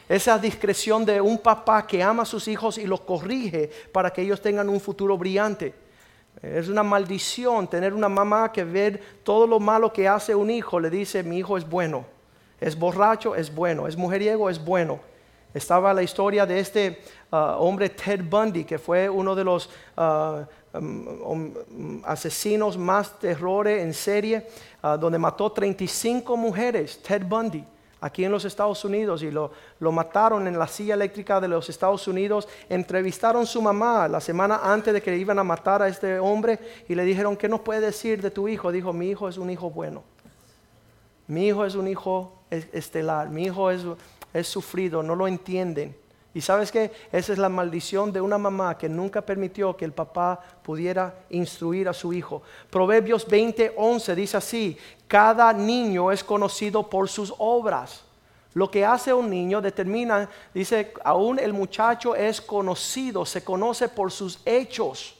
[0.08, 4.24] Esa discreción de un papá que ama a sus hijos y los corrige para que
[4.24, 5.76] ellos tengan un futuro brillante.
[6.42, 10.80] Es una maldición tener una mamá que ver todo lo malo que hace un hijo,
[10.80, 12.06] le dice, mi hijo es bueno,
[12.62, 15.00] es borracho, es bueno, es mujeriego, es bueno.
[15.54, 20.46] Estaba la historia de este uh, hombre Ted Bundy, que fue uno de los uh,
[20.78, 24.48] um, um, asesinos más terrores en serie,
[24.84, 27.66] uh, donde mató 35 mujeres, Ted Bundy
[28.02, 32.08] aquí en los Estados Unidos y lo, mataron en la silla eléctrica de los Estados
[32.08, 32.48] Unidos.
[32.70, 36.96] Entrevistaron su mamá la semana antes de que iban a matar a este hombre y
[36.96, 38.72] le dijeron, ¿qué nos puede decir de tu hijo?
[38.72, 40.04] Dijo, mi hijo es un hijo bueno.
[41.28, 43.30] Mi hijo es un hijo estelar.
[43.30, 43.82] Mi hijo es,
[44.34, 45.96] es sufrido, no lo entienden.
[46.34, 49.94] Y sabes que esa es la maldición de una mamá que nunca permitió que el
[49.94, 52.44] papá pudiera instruir a su hijo.
[52.70, 58.04] Proverbios 20:11 dice así: Cada niño es conocido por sus obras.
[58.54, 64.12] Lo que hace un niño determina, dice, aún el muchacho es conocido, se conoce por
[64.12, 65.16] sus hechos.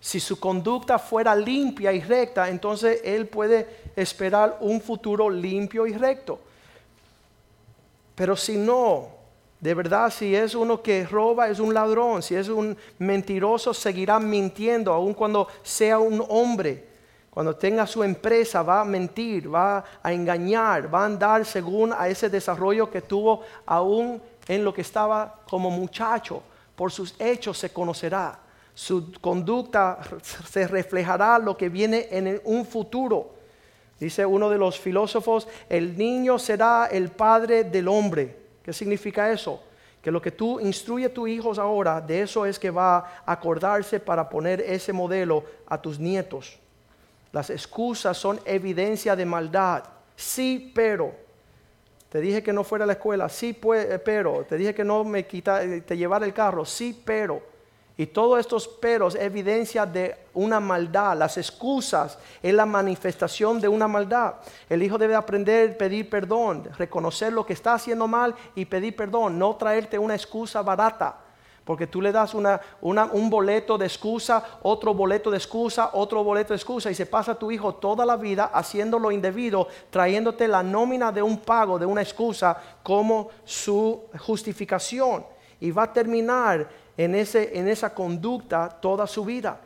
[0.00, 5.92] Si su conducta fuera limpia y recta, entonces él puede esperar un futuro limpio y
[5.92, 6.40] recto.
[8.14, 9.19] Pero si no,
[9.60, 14.18] de verdad, si es uno que roba, es un ladrón, si es un mentiroso, seguirá
[14.18, 16.88] mintiendo, aun cuando sea un hombre.
[17.28, 22.08] Cuando tenga su empresa va a mentir, va a engañar, va a andar según a
[22.08, 26.42] ese desarrollo que tuvo aún en lo que estaba como muchacho.
[26.74, 28.40] Por sus hechos se conocerá.
[28.74, 29.98] Su conducta
[30.48, 33.34] se reflejará lo que viene en un futuro.
[33.98, 38.39] Dice uno de los filósofos, el niño será el padre del hombre.
[38.62, 39.62] ¿Qué significa eso?
[40.02, 43.32] Que lo que tú instruye a tus hijos ahora, de eso es que va a
[43.32, 46.58] acordarse para poner ese modelo a tus nietos.
[47.32, 49.84] Las excusas son evidencia de maldad.
[50.16, 51.14] Sí, pero.
[52.08, 53.28] Te dije que no fuera a la escuela.
[53.28, 53.52] Sí,
[54.04, 54.44] pero.
[54.48, 56.64] Te dije que no me quita, te llevara el carro.
[56.64, 57.49] Sí, pero.
[58.00, 61.18] Y todos estos peros evidencia de una maldad.
[61.18, 64.36] Las excusas es la manifestación de una maldad.
[64.70, 68.96] El hijo debe aprender a pedir perdón, reconocer lo que está haciendo mal y pedir
[68.96, 69.38] perdón.
[69.38, 71.18] No traerte una excusa barata.
[71.62, 76.56] Porque tú le das un boleto de excusa, otro boleto de excusa, otro boleto de
[76.56, 81.12] excusa y se pasa tu hijo toda la vida haciendo lo indebido, trayéndote la nómina
[81.12, 85.26] de un pago, de una excusa como su justificación.
[85.62, 86.66] Y va a terminar
[87.04, 89.58] en, ese, en esa conducta toda su vida.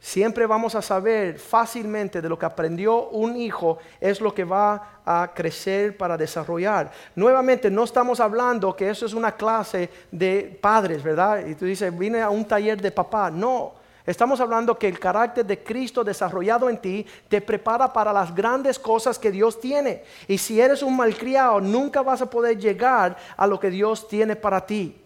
[0.00, 5.00] Siempre vamos a saber fácilmente de lo que aprendió un hijo es lo que va
[5.06, 6.90] a crecer para desarrollar.
[7.14, 11.46] Nuevamente, no estamos hablando que eso es una clase de padres, ¿verdad?
[11.46, 13.30] Y tú dices, vine a un taller de papá.
[13.30, 18.34] No, estamos hablando que el carácter de Cristo desarrollado en ti te prepara para las
[18.34, 20.02] grandes cosas que Dios tiene.
[20.26, 24.34] Y si eres un malcriado, nunca vas a poder llegar a lo que Dios tiene
[24.34, 25.00] para ti.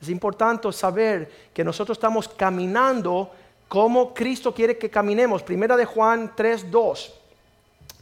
[0.00, 3.30] Es importante saber que nosotros estamos caminando
[3.68, 5.42] como Cristo quiere que caminemos.
[5.42, 7.12] Primera de Juan 3:2.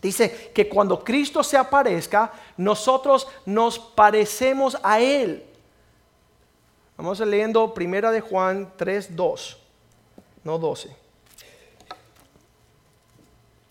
[0.03, 5.45] Dice que cuando Cristo se aparezca, nosotros nos parecemos a Él.
[6.97, 9.57] Vamos leyendo Primera de Juan 3:2,
[10.43, 10.95] no 12.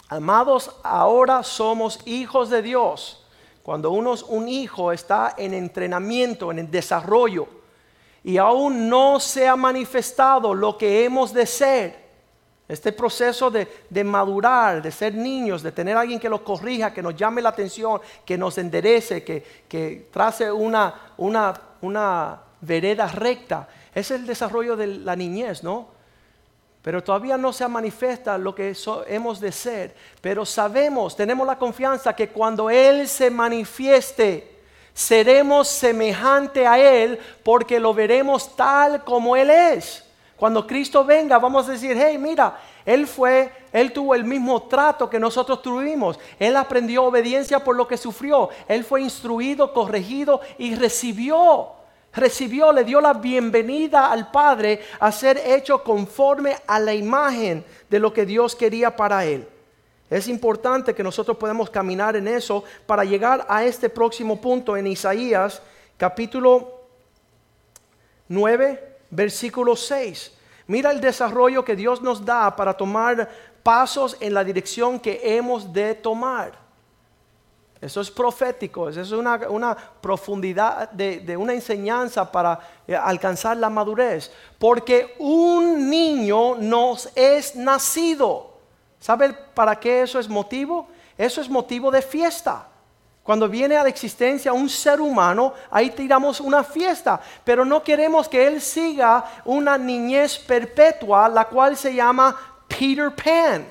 [0.10, 3.26] Amados, ahora somos hijos de Dios.
[3.62, 7.63] Cuando uno un hijo está en entrenamiento, en el desarrollo
[8.24, 12.04] y aún no se ha manifestado lo que hemos de ser.
[12.68, 17.16] Este proceso de, madurar, de ser niños, de tener alguien que lo corrija, que nos
[17.16, 23.68] llame la atención, que nos enderece, que, que trace una, una, una vereda recta.
[23.94, 25.90] Es el desarrollo de la niñez, ¿no?
[26.82, 28.74] Pero todavía no se manifiesta lo que
[29.08, 29.96] hemos de ser.
[30.22, 34.53] Pero sabemos, tenemos la confianza que cuando Él se manifieste,
[34.94, 40.04] seremos semejante a Él porque lo veremos tal como Él es.
[40.36, 45.10] Cuando Cristo venga, vamos a decir, hey, mira, Él fue, Él tuvo el mismo trato
[45.10, 46.20] que nosotros tuvimos.
[46.38, 48.50] Él aprendió obediencia por lo que sufrió.
[48.68, 51.72] Él fue instruido, corregido y recibió.
[52.14, 58.00] Recibió, le dio la bienvenida al Padre a ser hecho conforme a la imagen de
[58.00, 59.48] lo que Dios quería para Él.
[60.14, 64.86] Es importante que nosotros podamos caminar en eso para llegar a este próximo punto en
[64.86, 65.60] Isaías
[65.98, 66.82] capítulo
[68.28, 70.32] 9, versículo 6.
[70.68, 73.28] Mira el desarrollo que Dios nos da para tomar
[73.64, 76.60] pasos en la dirección que hemos de tomar.
[77.82, 83.72] Eso es profético, eso es una, profundidad de, de, una enseñanza para eh, alcanzar la
[83.72, 84.32] madurez.
[84.60, 88.53] Porque un niño nos es nacido.
[89.04, 90.88] ¿Sabe para qué eso es motivo?
[91.18, 92.66] Eso es motivo de fiesta.
[93.22, 98.30] Cuando viene a la existencia un ser humano, ahí tiramos una fiesta, pero no queremos
[98.30, 102.34] que él siga una niñez perpetua, la cual se llama
[102.70, 103.68] Peter Pan.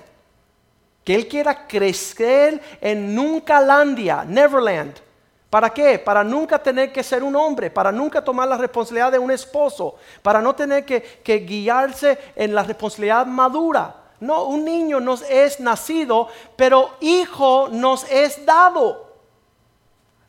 [1.02, 5.00] Que él quiera crecer en Nuncalandia, Neverland.
[5.48, 5.98] ¿Para qué?
[5.98, 9.94] Para nunca tener que ser un hombre, para nunca tomar la responsabilidad de un esposo,
[10.20, 14.01] para no tener que, que guiarse en la responsabilidad madura.
[14.22, 19.16] No, un niño nos es nacido, pero hijo nos es dado.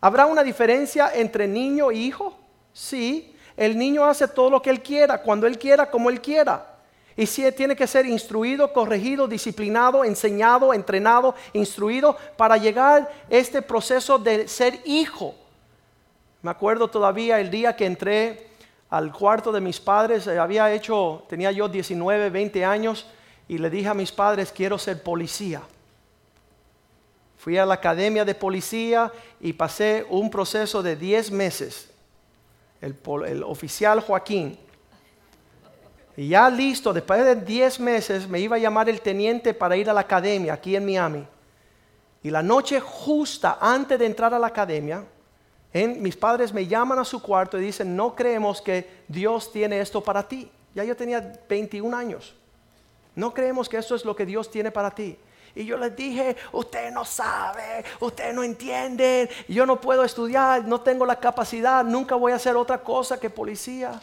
[0.01, 2.33] ¿Habrá una diferencia entre niño e hijo?
[2.73, 6.75] Sí, el niño hace todo lo que él quiera, cuando él quiera, como él quiera.
[7.15, 13.61] Y si tiene que ser instruido, corregido, disciplinado, enseñado, entrenado, instruido para llegar a este
[13.61, 15.35] proceso de ser hijo.
[16.41, 18.47] Me acuerdo todavía el día que entré
[18.89, 23.05] al cuarto de mis padres, eh, había hecho, tenía yo 19, 20 años,
[23.47, 25.61] y le dije a mis padres, quiero ser policía.
[27.37, 31.89] Fui a la academia de policía y pasé un proceso de 10 meses.
[32.79, 34.57] El, oficial Joaquín
[36.15, 39.89] y ya listo, después de 10 meses, me iba a llamar el teniente para ir
[39.89, 41.25] a la academia aquí en Miami.
[42.21, 45.03] Y la noche justa antes de entrar a la academia,
[45.73, 50.01] mis padres me llaman a su cuarto y dicen, no creemos que Dios tiene esto
[50.01, 50.49] para ti.
[50.75, 52.35] Ya yo tenía 21 años.
[53.15, 55.17] No creemos que esto es lo que Dios tiene para ti.
[55.55, 60.81] Y yo les dije, usted no sabe, usted no entiende, yo no puedo estudiar, no
[60.81, 64.01] tengo la capacidad, nunca voy a hacer otra cosa que policía.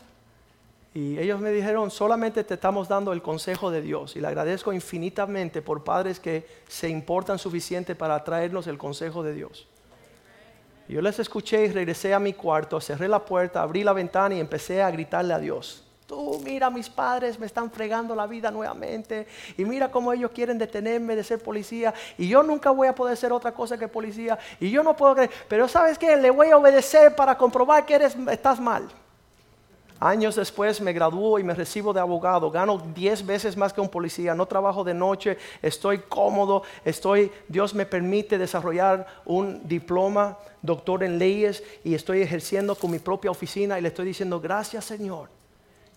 [0.94, 4.16] Y ellos me dijeron, solamente te estamos dando el consejo de Dios.
[4.16, 9.34] Y le agradezco infinitamente por padres que se importan suficiente para traernos el consejo de
[9.34, 9.68] Dios.
[10.88, 14.40] yo les escuché y regresé a mi cuarto, cerré la puerta, abrí la ventana y
[14.40, 15.84] empecé a gritarle a Dios.
[16.10, 19.28] Tú mira, mis padres me están fregando la vida nuevamente.
[19.56, 21.94] Y mira cómo ellos quieren detenerme de ser policía.
[22.18, 24.36] Y yo nunca voy a poder ser otra cosa que policía.
[24.58, 25.30] Y yo no puedo creer.
[25.46, 28.88] Pero sabes qué, le voy a obedecer para comprobar que eres, estás mal.
[30.00, 32.50] Años después me graduó y me recibo de abogado.
[32.50, 34.34] Gano 10 veces más que un policía.
[34.34, 35.38] No trabajo de noche.
[35.62, 36.64] Estoy cómodo.
[36.84, 42.98] Estoy, Dios me permite desarrollar un diploma, doctor en leyes, y estoy ejerciendo con mi
[42.98, 43.78] propia oficina.
[43.78, 45.28] Y le estoy diciendo, gracias Señor,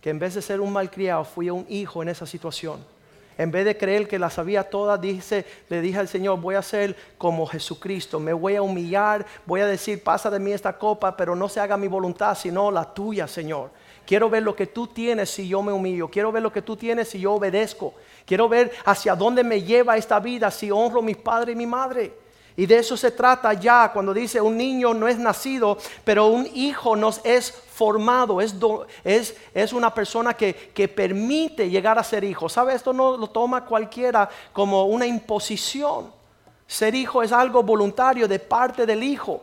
[0.04, 2.84] que en vez de ser un malcriado, fui un hijo en esa situación.
[3.38, 6.62] En vez de creer que la sabía toda, dice, le dije al Señor, voy a
[6.62, 11.16] ser como Jesucristo, me voy a humillar, voy a decir, pasa de mí esta copa,
[11.16, 13.72] pero no se haga mi voluntad, sino la tuya, Señor.
[14.06, 16.10] Quiero ver lo que tú tienes si yo me humillo.
[16.10, 17.94] Quiero ver lo que tú tienes si yo obedezco.
[18.26, 21.66] Quiero ver hacia dónde me lleva esta vida si honro a mi padre y mi
[21.66, 22.14] madre.
[22.56, 26.48] Y de eso se trata ya cuando dice un niño no es nacido, pero un
[26.54, 27.52] hijo nos es
[27.84, 28.56] formado, es,
[29.04, 32.48] es, es una persona que, que, permite llegar a ser hijo.
[32.48, 32.74] ¿Sabe?
[32.74, 36.10] Esto no lo toma cualquiera como una imposición.
[36.66, 39.42] Ser hijo es algo voluntario de parte del hijo.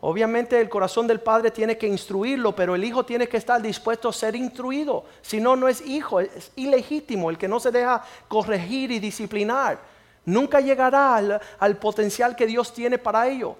[0.00, 4.08] Obviamente el corazón del padre tiene que instruirlo, pero el hijo tiene que estar dispuesto
[4.08, 5.04] a ser instruido.
[5.22, 9.78] Si no, no es hijo, es ilegítimo el que no se deja corregir y disciplinar.
[10.24, 13.54] Nunca llegará al, potencial que Dios tiene para ello.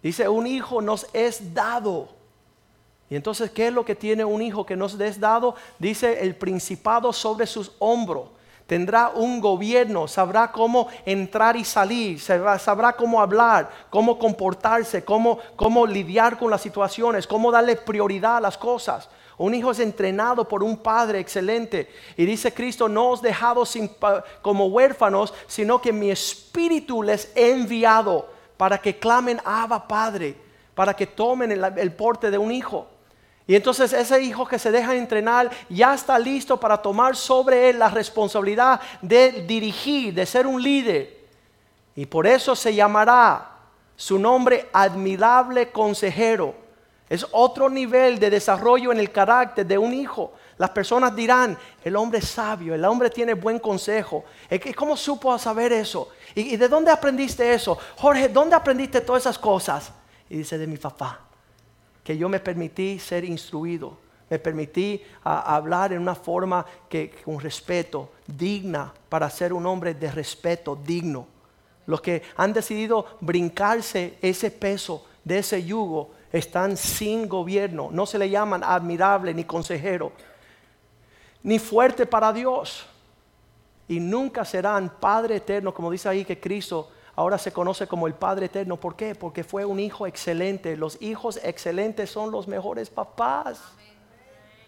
[0.00, 2.19] Dice, un hijo nos es dado.
[3.10, 5.56] Y entonces, ¿qué es lo que tiene un hijo que nos es dado?
[5.78, 8.28] Dice, el principado sobre sus hombros
[8.68, 15.84] tendrá un gobierno, sabrá cómo entrar y salir, sabrá cómo hablar, cómo comportarse, cómo, cómo
[15.84, 19.08] lidiar con las situaciones, cómo darle prioridad a las cosas.
[19.38, 21.90] Un hijo es entrenado por un padre excelente.
[22.16, 23.90] Y dice Cristo, no os dejado sin,
[24.40, 30.36] como huérfanos, sino que mi espíritu les he enviado para que clamen Abba Padre,
[30.76, 32.86] para que tomen el porte de un hijo.
[33.50, 37.80] Y entonces ese hijo que se deja entrenar ya está listo para tomar sobre él
[37.80, 41.26] la responsabilidad de dirigir, de ser un líder.
[41.96, 43.50] Y por eso se llamará
[43.96, 46.54] su nombre admirable consejero.
[47.08, 50.32] Es otro nivel de desarrollo en el carácter de un hijo.
[50.56, 54.26] Las personas dirán, el hombre es sabio, el hombre tiene buen consejo.
[54.76, 56.10] ¿Cómo supo saber eso?
[56.36, 57.76] ¿Y de dónde aprendiste eso?
[57.96, 59.90] Jorge, ¿dónde aprendiste todas esas cosas?
[60.28, 61.22] Y dice, de mi papá
[62.10, 63.96] que yo me permití ser instruido,
[64.28, 70.10] me permití hablar en una forma que con respeto, digna, para ser un hombre de
[70.10, 71.28] respeto, digno.
[71.86, 78.18] Los que han decidido brincarse ese peso de ese yugo están sin gobierno, no se
[78.18, 80.10] le llaman admirable ni consejero,
[81.44, 82.86] ni fuerte para Dios.
[83.86, 88.14] Y nunca serán Padre eterno, como dice ahí que Cristo ahora se conoce como el
[88.14, 88.76] Padre Eterno.
[88.76, 89.14] ¿Por qué?
[89.14, 90.76] Porque fue un hijo excelente.
[90.76, 93.60] Los hijos excelentes son los mejores papás.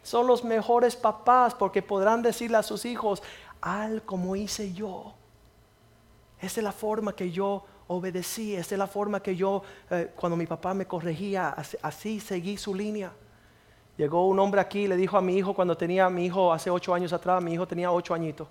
[0.03, 3.23] Son los mejores papás porque podrán decirle a sus hijos,
[3.61, 5.15] al como hice yo.
[6.41, 10.37] Esta es la forma que yo obedecí, esta es la forma que yo, eh, cuando
[10.37, 13.13] mi papá me corregía, así, seguí su línea.
[13.97, 16.71] Llegó un hombre aquí y le dijo a mi hijo, cuando tenía mi hijo hace
[16.71, 18.49] ocho años atrás, mi hijo tenía ocho añitos.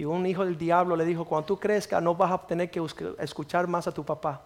[0.00, 2.82] Y un hijo del diablo le dijo, cuando tú crezcas no vas a tener que
[3.18, 4.40] escuchar más a tu papá.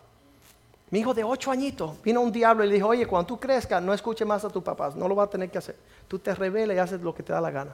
[0.91, 3.81] Mi hijo de ocho añitos, vino un diablo y le dijo, oye, cuando tú crezcas
[3.81, 5.77] no escuches más a tu papá, no lo vas a tener que hacer.
[6.09, 7.71] Tú te rebelas y haces lo que te da la gana.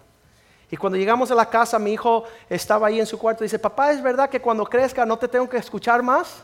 [0.70, 3.58] Y cuando llegamos a la casa, mi hijo estaba ahí en su cuarto y dice,
[3.58, 6.42] papá, ¿es verdad que cuando crezca no te tengo que escuchar más?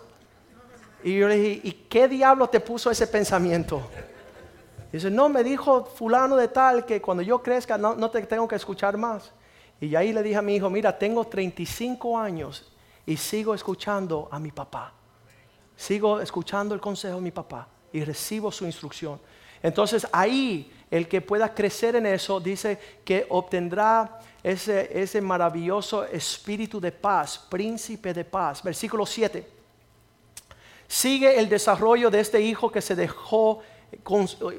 [1.05, 3.83] Y yo le dije, ¿y qué diablo te puso ese pensamiento?
[4.91, 8.49] dice, no, me dijo fulano de tal que cuando yo crezca no, no te tengo
[8.49, 9.33] que escuchar más.
[9.81, 12.73] Y ahí le dije a mi hijo, mira, tengo 35 años
[13.05, 14.93] y sigo escuchando a mi papá.
[15.77, 19.21] Sigo escuchando el consejo de mi papá y recibo su instrucción.
[19.63, 26.81] Entonces ahí el que pueda crecer en eso dice que obtendrá ese, ese maravilloso espíritu
[26.81, 28.63] de paz, príncipe de paz.
[28.63, 29.47] Versículo 7.
[30.89, 33.61] Sigue el desarrollo de este hijo que se dejó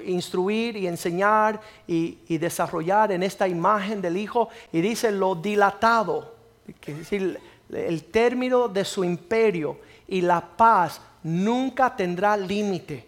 [0.06, 6.36] instruir y enseñar y, desarrollar en esta imagen del hijo y dice lo dilatado,
[6.80, 7.40] que es decir,
[7.72, 13.08] el término de su imperio y la paz nunca tendrá límite.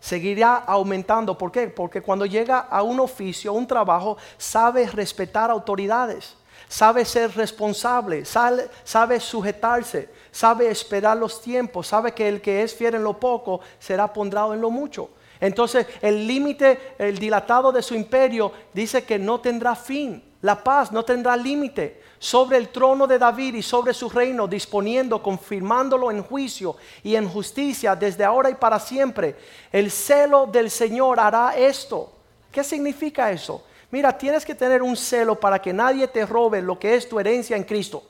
[0.00, 1.36] Seguirá aumentando.
[1.36, 1.68] ¿Por qué?
[1.68, 6.36] Porque cuando llega a un oficio, un trabajo, sabe respetar autoridades
[6.68, 12.96] sabe ser responsable, sabe, sujetarse, sabe esperar los tiempos, sabe que el que es fiel
[12.96, 15.10] en lo poco será pondrado en lo mucho.
[15.44, 20.90] Entonces el límite, el dilatado de su imperio dice que no tendrá fin, la paz
[20.90, 26.22] no tendrá límite sobre el trono de David y sobre su reino, disponiendo, confirmándolo en
[26.22, 29.36] juicio y en justicia desde ahora y para siempre.
[29.70, 32.10] El celo del Señor hará esto.
[32.50, 33.66] ¿Qué significa eso?
[33.90, 37.20] Mira, tienes que tener un celo para que nadie te robe lo que es tu
[37.20, 38.02] herencia en Cristo.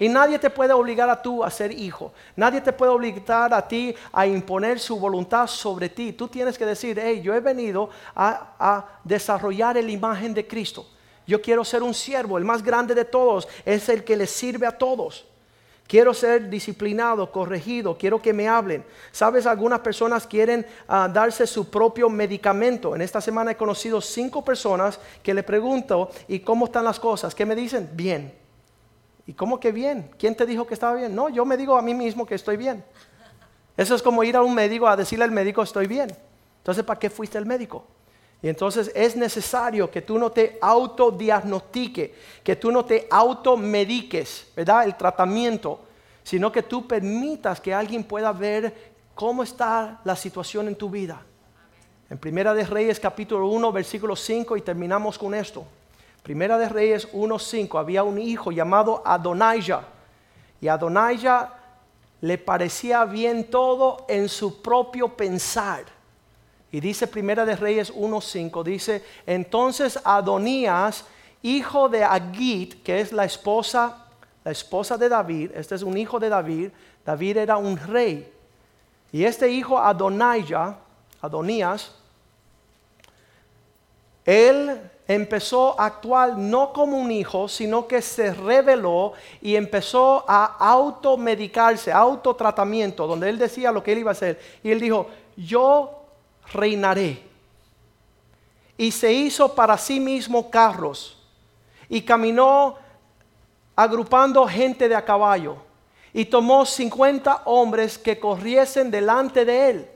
[0.00, 2.12] Y nadie te puede obligar a tú a ser hijo.
[2.34, 6.14] Nadie te puede obligar a ti a imponer su voluntad sobre ti.
[6.14, 10.86] Tú tienes que decir, hey, yo he venido a, a desarrollar la imagen de Cristo.
[11.26, 14.66] Yo quiero ser un siervo, el más grande de todos, es el que le sirve
[14.66, 15.26] a todos.
[15.86, 18.84] Quiero ser disciplinado, corregido, quiero que me hablen.
[19.12, 22.94] Sabes, algunas personas quieren ah, darse su propio medicamento.
[22.94, 27.34] En esta semana he conocido cinco personas que le pregunto, ¿y cómo están las cosas?
[27.34, 27.90] ¿Qué me dicen?
[27.92, 28.39] Bien.
[29.30, 30.10] ¿Y cómo que bien?
[30.18, 31.14] ¿Quién te dijo que estaba bien?
[31.14, 32.82] No, yo me digo a mí mismo que estoy bien.
[33.76, 36.10] Eso es como ir a un médico a decirle al médico estoy bien.
[36.58, 37.84] Entonces, ¿para qué fuiste al médico?
[38.42, 42.12] Y entonces es necesario que tú no te autodiagnostique,
[42.42, 44.82] que tú no te automediques, ¿verdad?
[44.82, 45.78] El tratamiento,
[46.24, 48.74] sino que tú permitas que alguien pueda ver
[49.14, 51.22] cómo está la situación en tu vida.
[52.10, 55.64] En Primera de Reyes capítulo 1, versículo 5 y terminamos con esto.
[56.22, 59.82] Primera de Reyes 1, 5, había un hijo llamado Adonijah.
[60.60, 61.54] Y a Adonijah
[62.20, 65.84] le parecía bien todo en su propio pensar
[66.72, 71.04] y dice Primera de Reyes 1.5, dice, entonces Adonías,
[71.42, 74.06] hijo de Agit, que es la esposa,
[74.44, 76.70] la esposa de David, este es un hijo de David,
[77.04, 78.32] David era un rey.
[79.10, 80.78] Y este hijo Adonijah,
[81.20, 81.92] Adonías,
[84.24, 84.80] él
[85.14, 91.90] empezó a actuar no como un hijo, sino que se reveló y empezó a automedicarse,
[91.90, 94.40] autotratamiento, donde él decía lo que él iba a hacer.
[94.62, 96.04] Y él dijo, yo
[96.52, 97.22] reinaré.
[98.76, 101.18] Y se hizo para sí mismo carros
[101.88, 102.76] y caminó
[103.74, 105.56] agrupando gente de a caballo
[106.12, 109.90] y tomó 50 hombres que corriesen delante de él.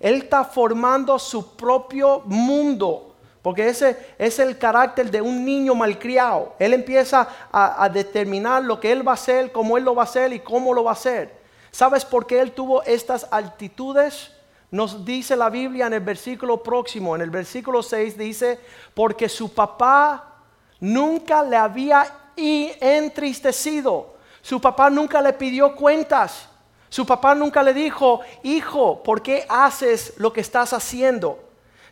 [0.00, 3.15] Él está formando su propio mundo,
[3.46, 6.56] porque ese es el carácter de un niño malcriado.
[6.58, 10.06] Él empieza a, determinar lo que él va a hacer, cómo él lo va a
[10.06, 11.32] hacer y cómo lo va a hacer.
[11.70, 14.32] ¿Sabes por qué él tuvo estas altitudes?
[14.72, 18.58] Nos dice la Biblia en el versículo próximo, en el versículo 6 dice,
[18.94, 20.40] porque su papá
[20.80, 26.48] nunca le había entristecido, su papá nunca le pidió cuentas,
[26.88, 31.45] su papá nunca le dijo, hijo, ¿por qué haces lo que estás haciendo?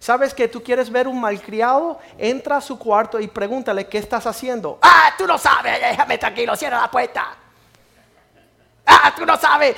[0.04, 1.98] ¿Sabes que tú quieres ver un malcriado?
[2.18, 4.78] Entra a su cuarto y pregúntale, ¿qué estás haciendo?
[4.82, 7.34] Ah, tú no sabes, déjame tranquilo, cierra la puerta.
[8.84, 9.74] Ah, tú no sabes.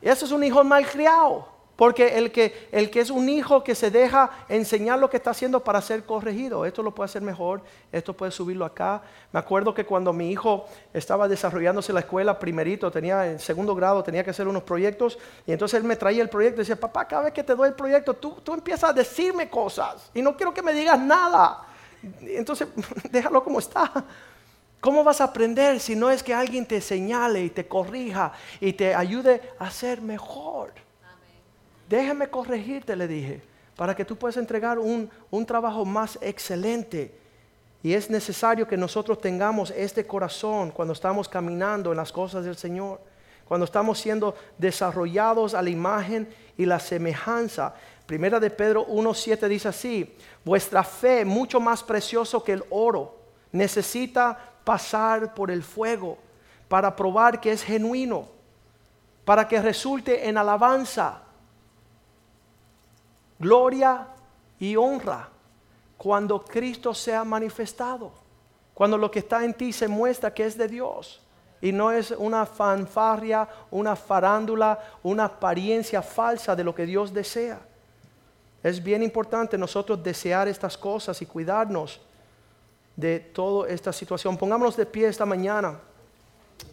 [0.00, 1.48] Eso es un hijo malcriado.
[1.80, 5.30] Porque el que, el que es un hijo que se deja enseñar lo que está
[5.30, 9.00] haciendo para ser corregido, esto lo puede hacer mejor, esto puede subirlo acá.
[9.32, 13.74] Me acuerdo que cuando mi hijo estaba desarrollándose en la escuela, primerito, tenía en segundo
[13.74, 16.78] grado, tenía que hacer unos proyectos, y entonces él me traía el proyecto y decía,
[16.78, 20.20] papá, cada vez que te doy el proyecto, tú, tú empiezas a decirme cosas y
[20.20, 21.62] no quiero que me digas nada.
[22.20, 22.68] Entonces,
[23.10, 23.90] déjalo como está.
[24.82, 28.74] ¿Cómo vas a aprender si no es que alguien te señale y te corrija y
[28.74, 30.74] te ayude a ser mejor?
[31.90, 33.42] Déjame corregirte, le dije,
[33.74, 37.12] para que tú puedas entregar un, un trabajo más excelente.
[37.82, 42.56] Y es necesario que nosotros tengamos este corazón cuando estamos caminando en las cosas del
[42.56, 43.00] Señor,
[43.44, 47.74] cuando estamos siendo desarrollados a la imagen y la semejanza.
[48.06, 53.18] Primera de Pedro 1.7 dice así, vuestra fe, mucho más precioso que el oro,
[53.50, 56.18] necesita pasar por el fuego
[56.68, 58.28] para probar que es genuino,
[59.24, 61.24] para que resulte en alabanza,
[63.40, 64.06] gloria
[64.60, 65.28] y honra
[65.96, 68.12] cuando Cristo sea manifestado,
[68.74, 71.20] cuando lo que está en ti se muestra que es de Dios
[71.60, 77.60] y no es una fanfarria, una farándula, una apariencia falsa de lo que Dios desea.
[78.62, 82.00] Es bien importante nosotros desear estas cosas y cuidarnos
[82.96, 84.36] de toda esta situación.
[84.36, 85.80] Pongámonos de pie esta mañana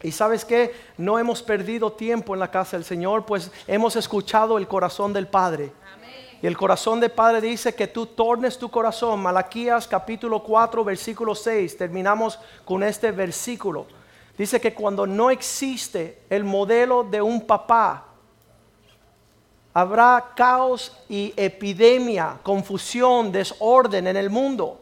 [0.04, 4.58] Y sabes que no hemos perdido tiempo en la casa del Señor, pues hemos escuchado
[4.58, 5.72] el corazón del Padre.
[6.42, 9.20] Y el corazón del Padre dice que tú tornes tu corazón.
[9.22, 11.78] Malaquías capítulo 4, versículo 6.
[11.78, 13.88] Terminamos con este versículo.
[14.38, 18.06] Dice que cuando no existe el modelo de un papá,
[19.74, 24.80] habrá caos y epidemia, confusión, desorden en el mundo.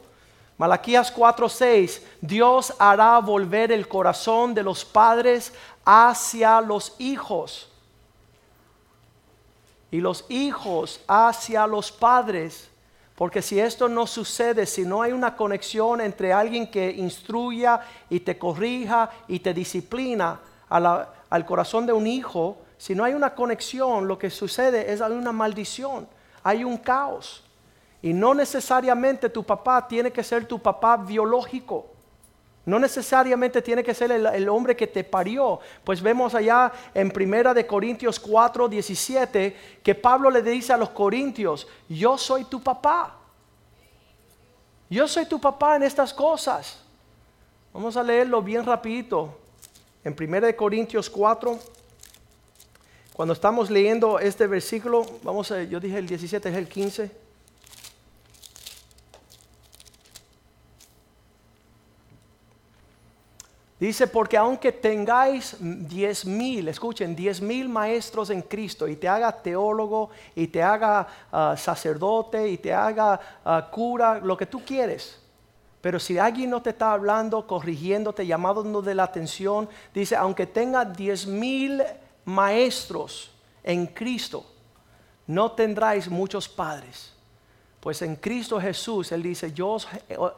[0.58, 5.54] Malaquías 4:6, Dios hará volver el corazón de los padres
[5.86, 7.70] hacia los hijos
[9.96, 12.70] y los hijos hacia los padres.
[13.16, 17.80] Porque si esto no sucede, si no hay una conexión entre alguien que instruya
[18.10, 23.34] y te corrija y te disciplina al corazón de un hijo, si no hay una
[23.34, 26.10] conexión, lo que sucede es una maldición,
[26.44, 27.46] hay un caos.
[28.02, 31.95] Y no necesariamente tu papá tiene que ser tu papá biológico.
[32.66, 35.60] No necesariamente tiene que ser el, hombre que te parió.
[35.84, 40.90] Pues vemos allá en Primera de Corintios 4, 17 que Pablo le dice a los
[40.90, 43.18] corintios, yo soy tu papá.
[44.90, 46.80] Yo soy tu papá en estas cosas.
[47.72, 49.38] Vamos a leerlo bien rapidito.
[50.04, 51.60] En Primera de Corintios 4,
[53.14, 57.25] cuando estamos leyendo este versículo, vamos a, yo dije el 17 es el 15.
[63.78, 69.32] Dice, porque aunque tengáis diez mil, escuchen, diez mil maestros en Cristo y te haga
[69.34, 75.20] teólogo y te haga ah, sacerdote y te haga ah, cura, lo que tú quieres.
[75.82, 81.28] Pero si alguien no te está hablando, corrigiéndote, llamándote la atención, dice, aunque tenga diez
[81.28, 81.84] mil
[82.24, 83.30] maestros
[83.62, 84.46] en Cristo,
[85.28, 87.15] no tendráis muchos padres.
[87.86, 89.78] Pues en Cristo Jesús, Él dice, yo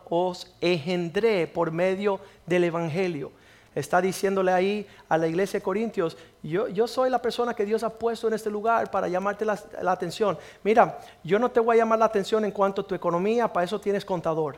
[0.10, 3.32] os, engendré por medio del Evangelio.
[3.74, 7.84] Está diciéndole ahí a la iglesia de Corintios, yo, yo soy la persona que Dios
[7.84, 10.38] ha puesto en este lugar para llamarte la, la atención.
[10.62, 13.64] Mira, yo no te voy a llamar la atención en cuanto a tu economía, para
[13.64, 14.58] eso tienes contador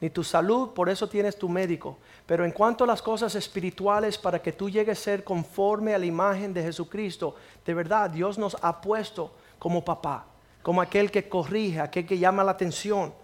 [0.00, 1.98] ni tu salud, por eso tienes tu médico.
[2.24, 5.98] Pero en cuanto a las cosas espirituales, para que tú llegues a ser conforme a
[5.98, 7.34] la imagen de Jesucristo,
[7.66, 10.24] de verdad Dios nos ha puesto como papá
[10.68, 13.14] como aquel que corrige, aquel que llama la atención.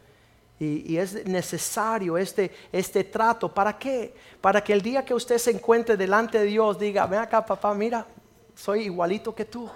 [0.59, 3.53] Y, es necesario este, este trato.
[3.53, 4.15] ¿Para qué?
[4.41, 7.75] Para que el día que usted se encuentre delante de Dios diga, ven acá papá,
[7.75, 8.07] mira,
[8.55, 9.69] soy igualito que tú.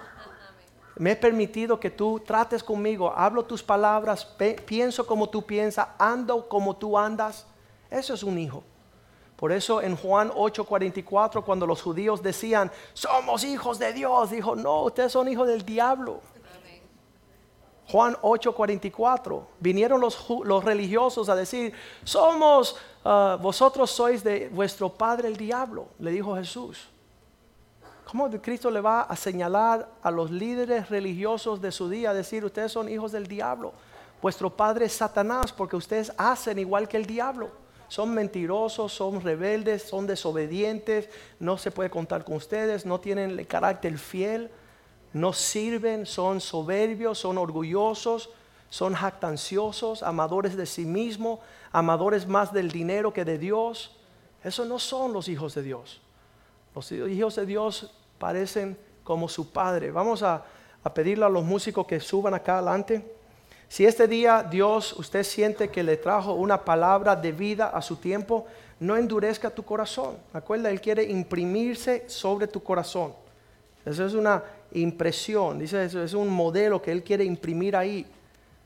[0.95, 4.27] Me he permitido que tú trates conmigo, hablo tus palabras,
[4.65, 7.45] pienso como tú piensas, ando como tú andas.
[7.91, 8.63] Eso es un hijo.
[9.35, 14.85] Por eso en Juan 8:44, cuando los judíos decían, somos hijos de Dios, dijo, no,
[14.85, 16.19] ustedes son hijos del diablo.
[17.91, 19.43] Juan 8:44.
[19.59, 21.73] Vinieron los, los, religiosos a decir,
[22.03, 26.87] somos, ah, vosotros sois de vuestro padre el diablo, le dijo Jesús.
[28.05, 32.43] ¿Cómo Cristo le va a señalar a los líderes religiosos de su día, a decir,
[32.43, 33.73] ustedes son hijos del diablo?
[34.21, 37.49] Vuestro padre es Satanás porque ustedes hacen igual que el diablo.
[37.87, 41.09] Son mentirosos, son rebeldes, son desobedientes,
[41.39, 44.51] no se puede contar con ustedes, no tienen el carácter fiel
[45.13, 48.29] no sirven, son soberbios, son orgullosos,
[48.69, 51.39] son jactanciosos, amadores de sí mismo,
[51.71, 53.97] amadores más del dinero que de Dios.
[54.43, 56.01] Esos no son los hijos de Dios.
[56.75, 59.91] Los hijos de Dios parecen como su padre.
[59.91, 60.45] Vamos a,
[60.93, 63.15] pedirle a los músicos que suban acá adelante.
[63.67, 67.97] Si este día Dios, usted siente que le trajo una palabra de vida a su
[67.97, 68.47] tiempo,
[68.79, 70.17] no endurezca tu corazón.
[70.33, 73.13] Acuerda, Él quiere imprimirse sobre tu corazón.
[73.85, 74.43] Eso es una
[74.73, 78.05] impresión, dice eso, es un modelo que él quiere imprimir ahí.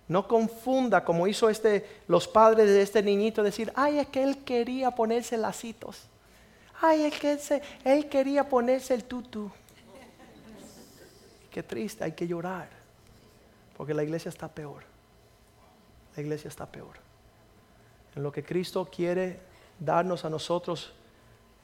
[0.08, 4.44] No confunda como hizo este, los padres de este niñito decir, ay, es que él
[4.44, 6.08] quería ponerse lacitos.
[6.82, 9.50] Ay, es que él quería ponerse el tutu.
[11.50, 12.68] Qué triste, hay que llorar.
[13.78, 14.84] Porque la iglesia está peor.
[16.16, 16.98] La iglesia está peor.
[18.16, 19.40] En lo que Cristo quiere
[19.80, 20.94] darnos a nosotros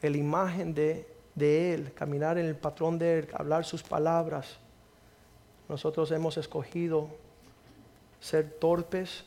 [0.01, 1.05] la imagen de
[1.35, 4.57] de Él, caminar en el patrón de Él, hablar sus palabras.
[5.67, 7.07] Nosotros hemos escogido
[8.19, 9.23] ser torpes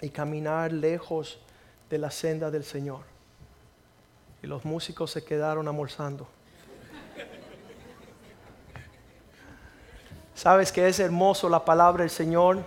[0.00, 1.38] y caminar lejos
[1.90, 3.02] de la senda del Señor.
[4.42, 6.26] Y los músicos se quedaron almorzando.
[10.34, 12.62] Sabes que es hermoso la palabra del Señor.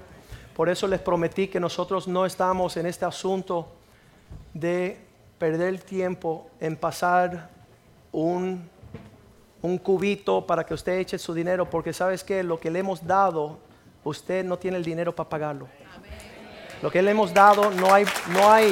[0.55, 3.67] Por eso les prometí que nosotros no estamos en este asunto
[4.53, 4.97] de
[5.37, 7.56] perder tiempo en pasar
[8.17, 8.69] un,
[9.83, 13.59] cubito para que usted eche su dinero, porque sabes que lo que le hemos dado,
[14.03, 15.67] usted no tiene el dinero para pagarlo.
[16.81, 18.71] Lo que le hemos dado, no hay, no hay.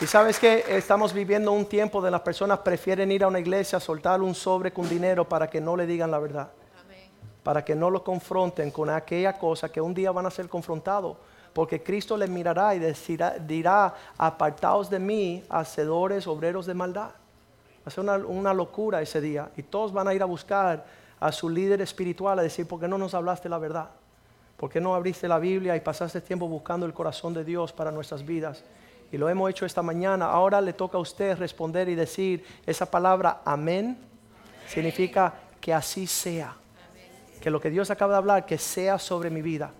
[0.00, 3.80] Y sabes que estamos viviendo un tiempo de las personas prefieren ir a una iglesia,
[3.80, 6.50] soltar un sobre con dinero para que no le digan la verdad.
[7.42, 11.16] Para que no lo confronten con aquella cosa que un día van a ser confrontados.
[11.54, 12.80] Porque Cristo les mirará y
[13.46, 17.10] dirá, apartaos de mí, hacedores, obreros de maldad.
[17.10, 19.48] Va a ser una, una locura ese día.
[19.56, 20.84] Y todos van a ir a buscar
[21.20, 23.88] a su líder espiritual a decir, ¿por qué no nos hablaste la verdad?
[24.56, 27.92] ¿Por qué no abriste la Biblia y pasaste tiempo buscando el corazón de Dios para
[27.92, 28.64] nuestras vidas?
[29.12, 30.26] Y lo hemos hecho esta mañana.
[30.26, 33.96] Ahora le toca a usted responder y decir esa palabra amén.
[34.66, 36.56] Significa que así sea.
[37.40, 39.70] Que lo que Dios acaba de hablar, que sea sobre mi vida.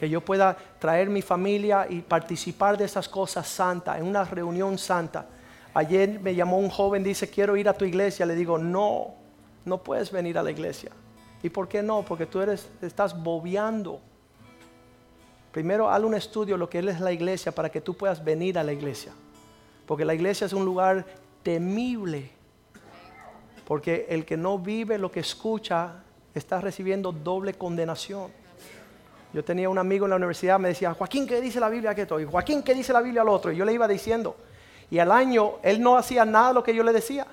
[0.00, 4.78] Que yo pueda traer mi familia y participar de esas cosas santas, en una reunión
[4.78, 5.26] santa.
[5.74, 8.26] Ayer me llamó un joven, dice, quiero ir a tu iglesia.
[8.26, 9.14] Le digo, no,
[9.64, 10.90] no puedes venir a la iglesia.
[11.42, 12.02] ¿Y por qué no?
[12.02, 14.00] Porque tú eres, estás bobeando.
[15.52, 18.64] Primero, haz un estudio lo que es la iglesia para que tú puedas venir a
[18.64, 19.12] la iglesia.
[19.86, 21.04] Porque la iglesia es un lugar
[21.42, 22.30] temible.
[23.66, 26.02] Porque el que no vive lo que escucha
[26.34, 28.30] está recibiendo doble condenación.
[29.32, 32.02] Yo tenía un amigo en la universidad, me decía, Joaquín, ¿qué dice la Biblia que
[32.02, 32.24] estoy?
[32.24, 33.52] Joaquín, ¿qué dice la Biblia al otro?
[33.52, 34.36] Y yo le iba diciendo.
[34.90, 37.26] Y al año él no hacía nada de lo que yo le decía.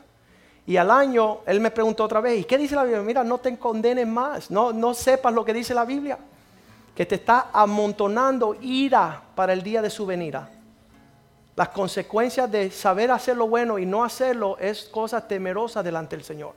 [0.65, 3.01] Y al año él me preguntó otra vez, ¿y qué dice la Biblia?
[3.01, 6.17] Mira, no te condenes más, no, no sepas lo que dice la Biblia
[6.97, 10.49] que te está amontonando ira para el día de su venida.
[11.55, 16.25] Las consecuencias de saber hacer lo bueno y no hacerlo es cosa temerosa delante del
[16.25, 16.53] Señor.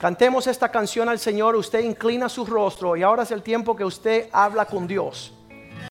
[0.00, 3.84] Cantemos esta canción al Señor, usted inclina su rostro y ahora es el tiempo que
[3.84, 5.34] usted habla con Dios.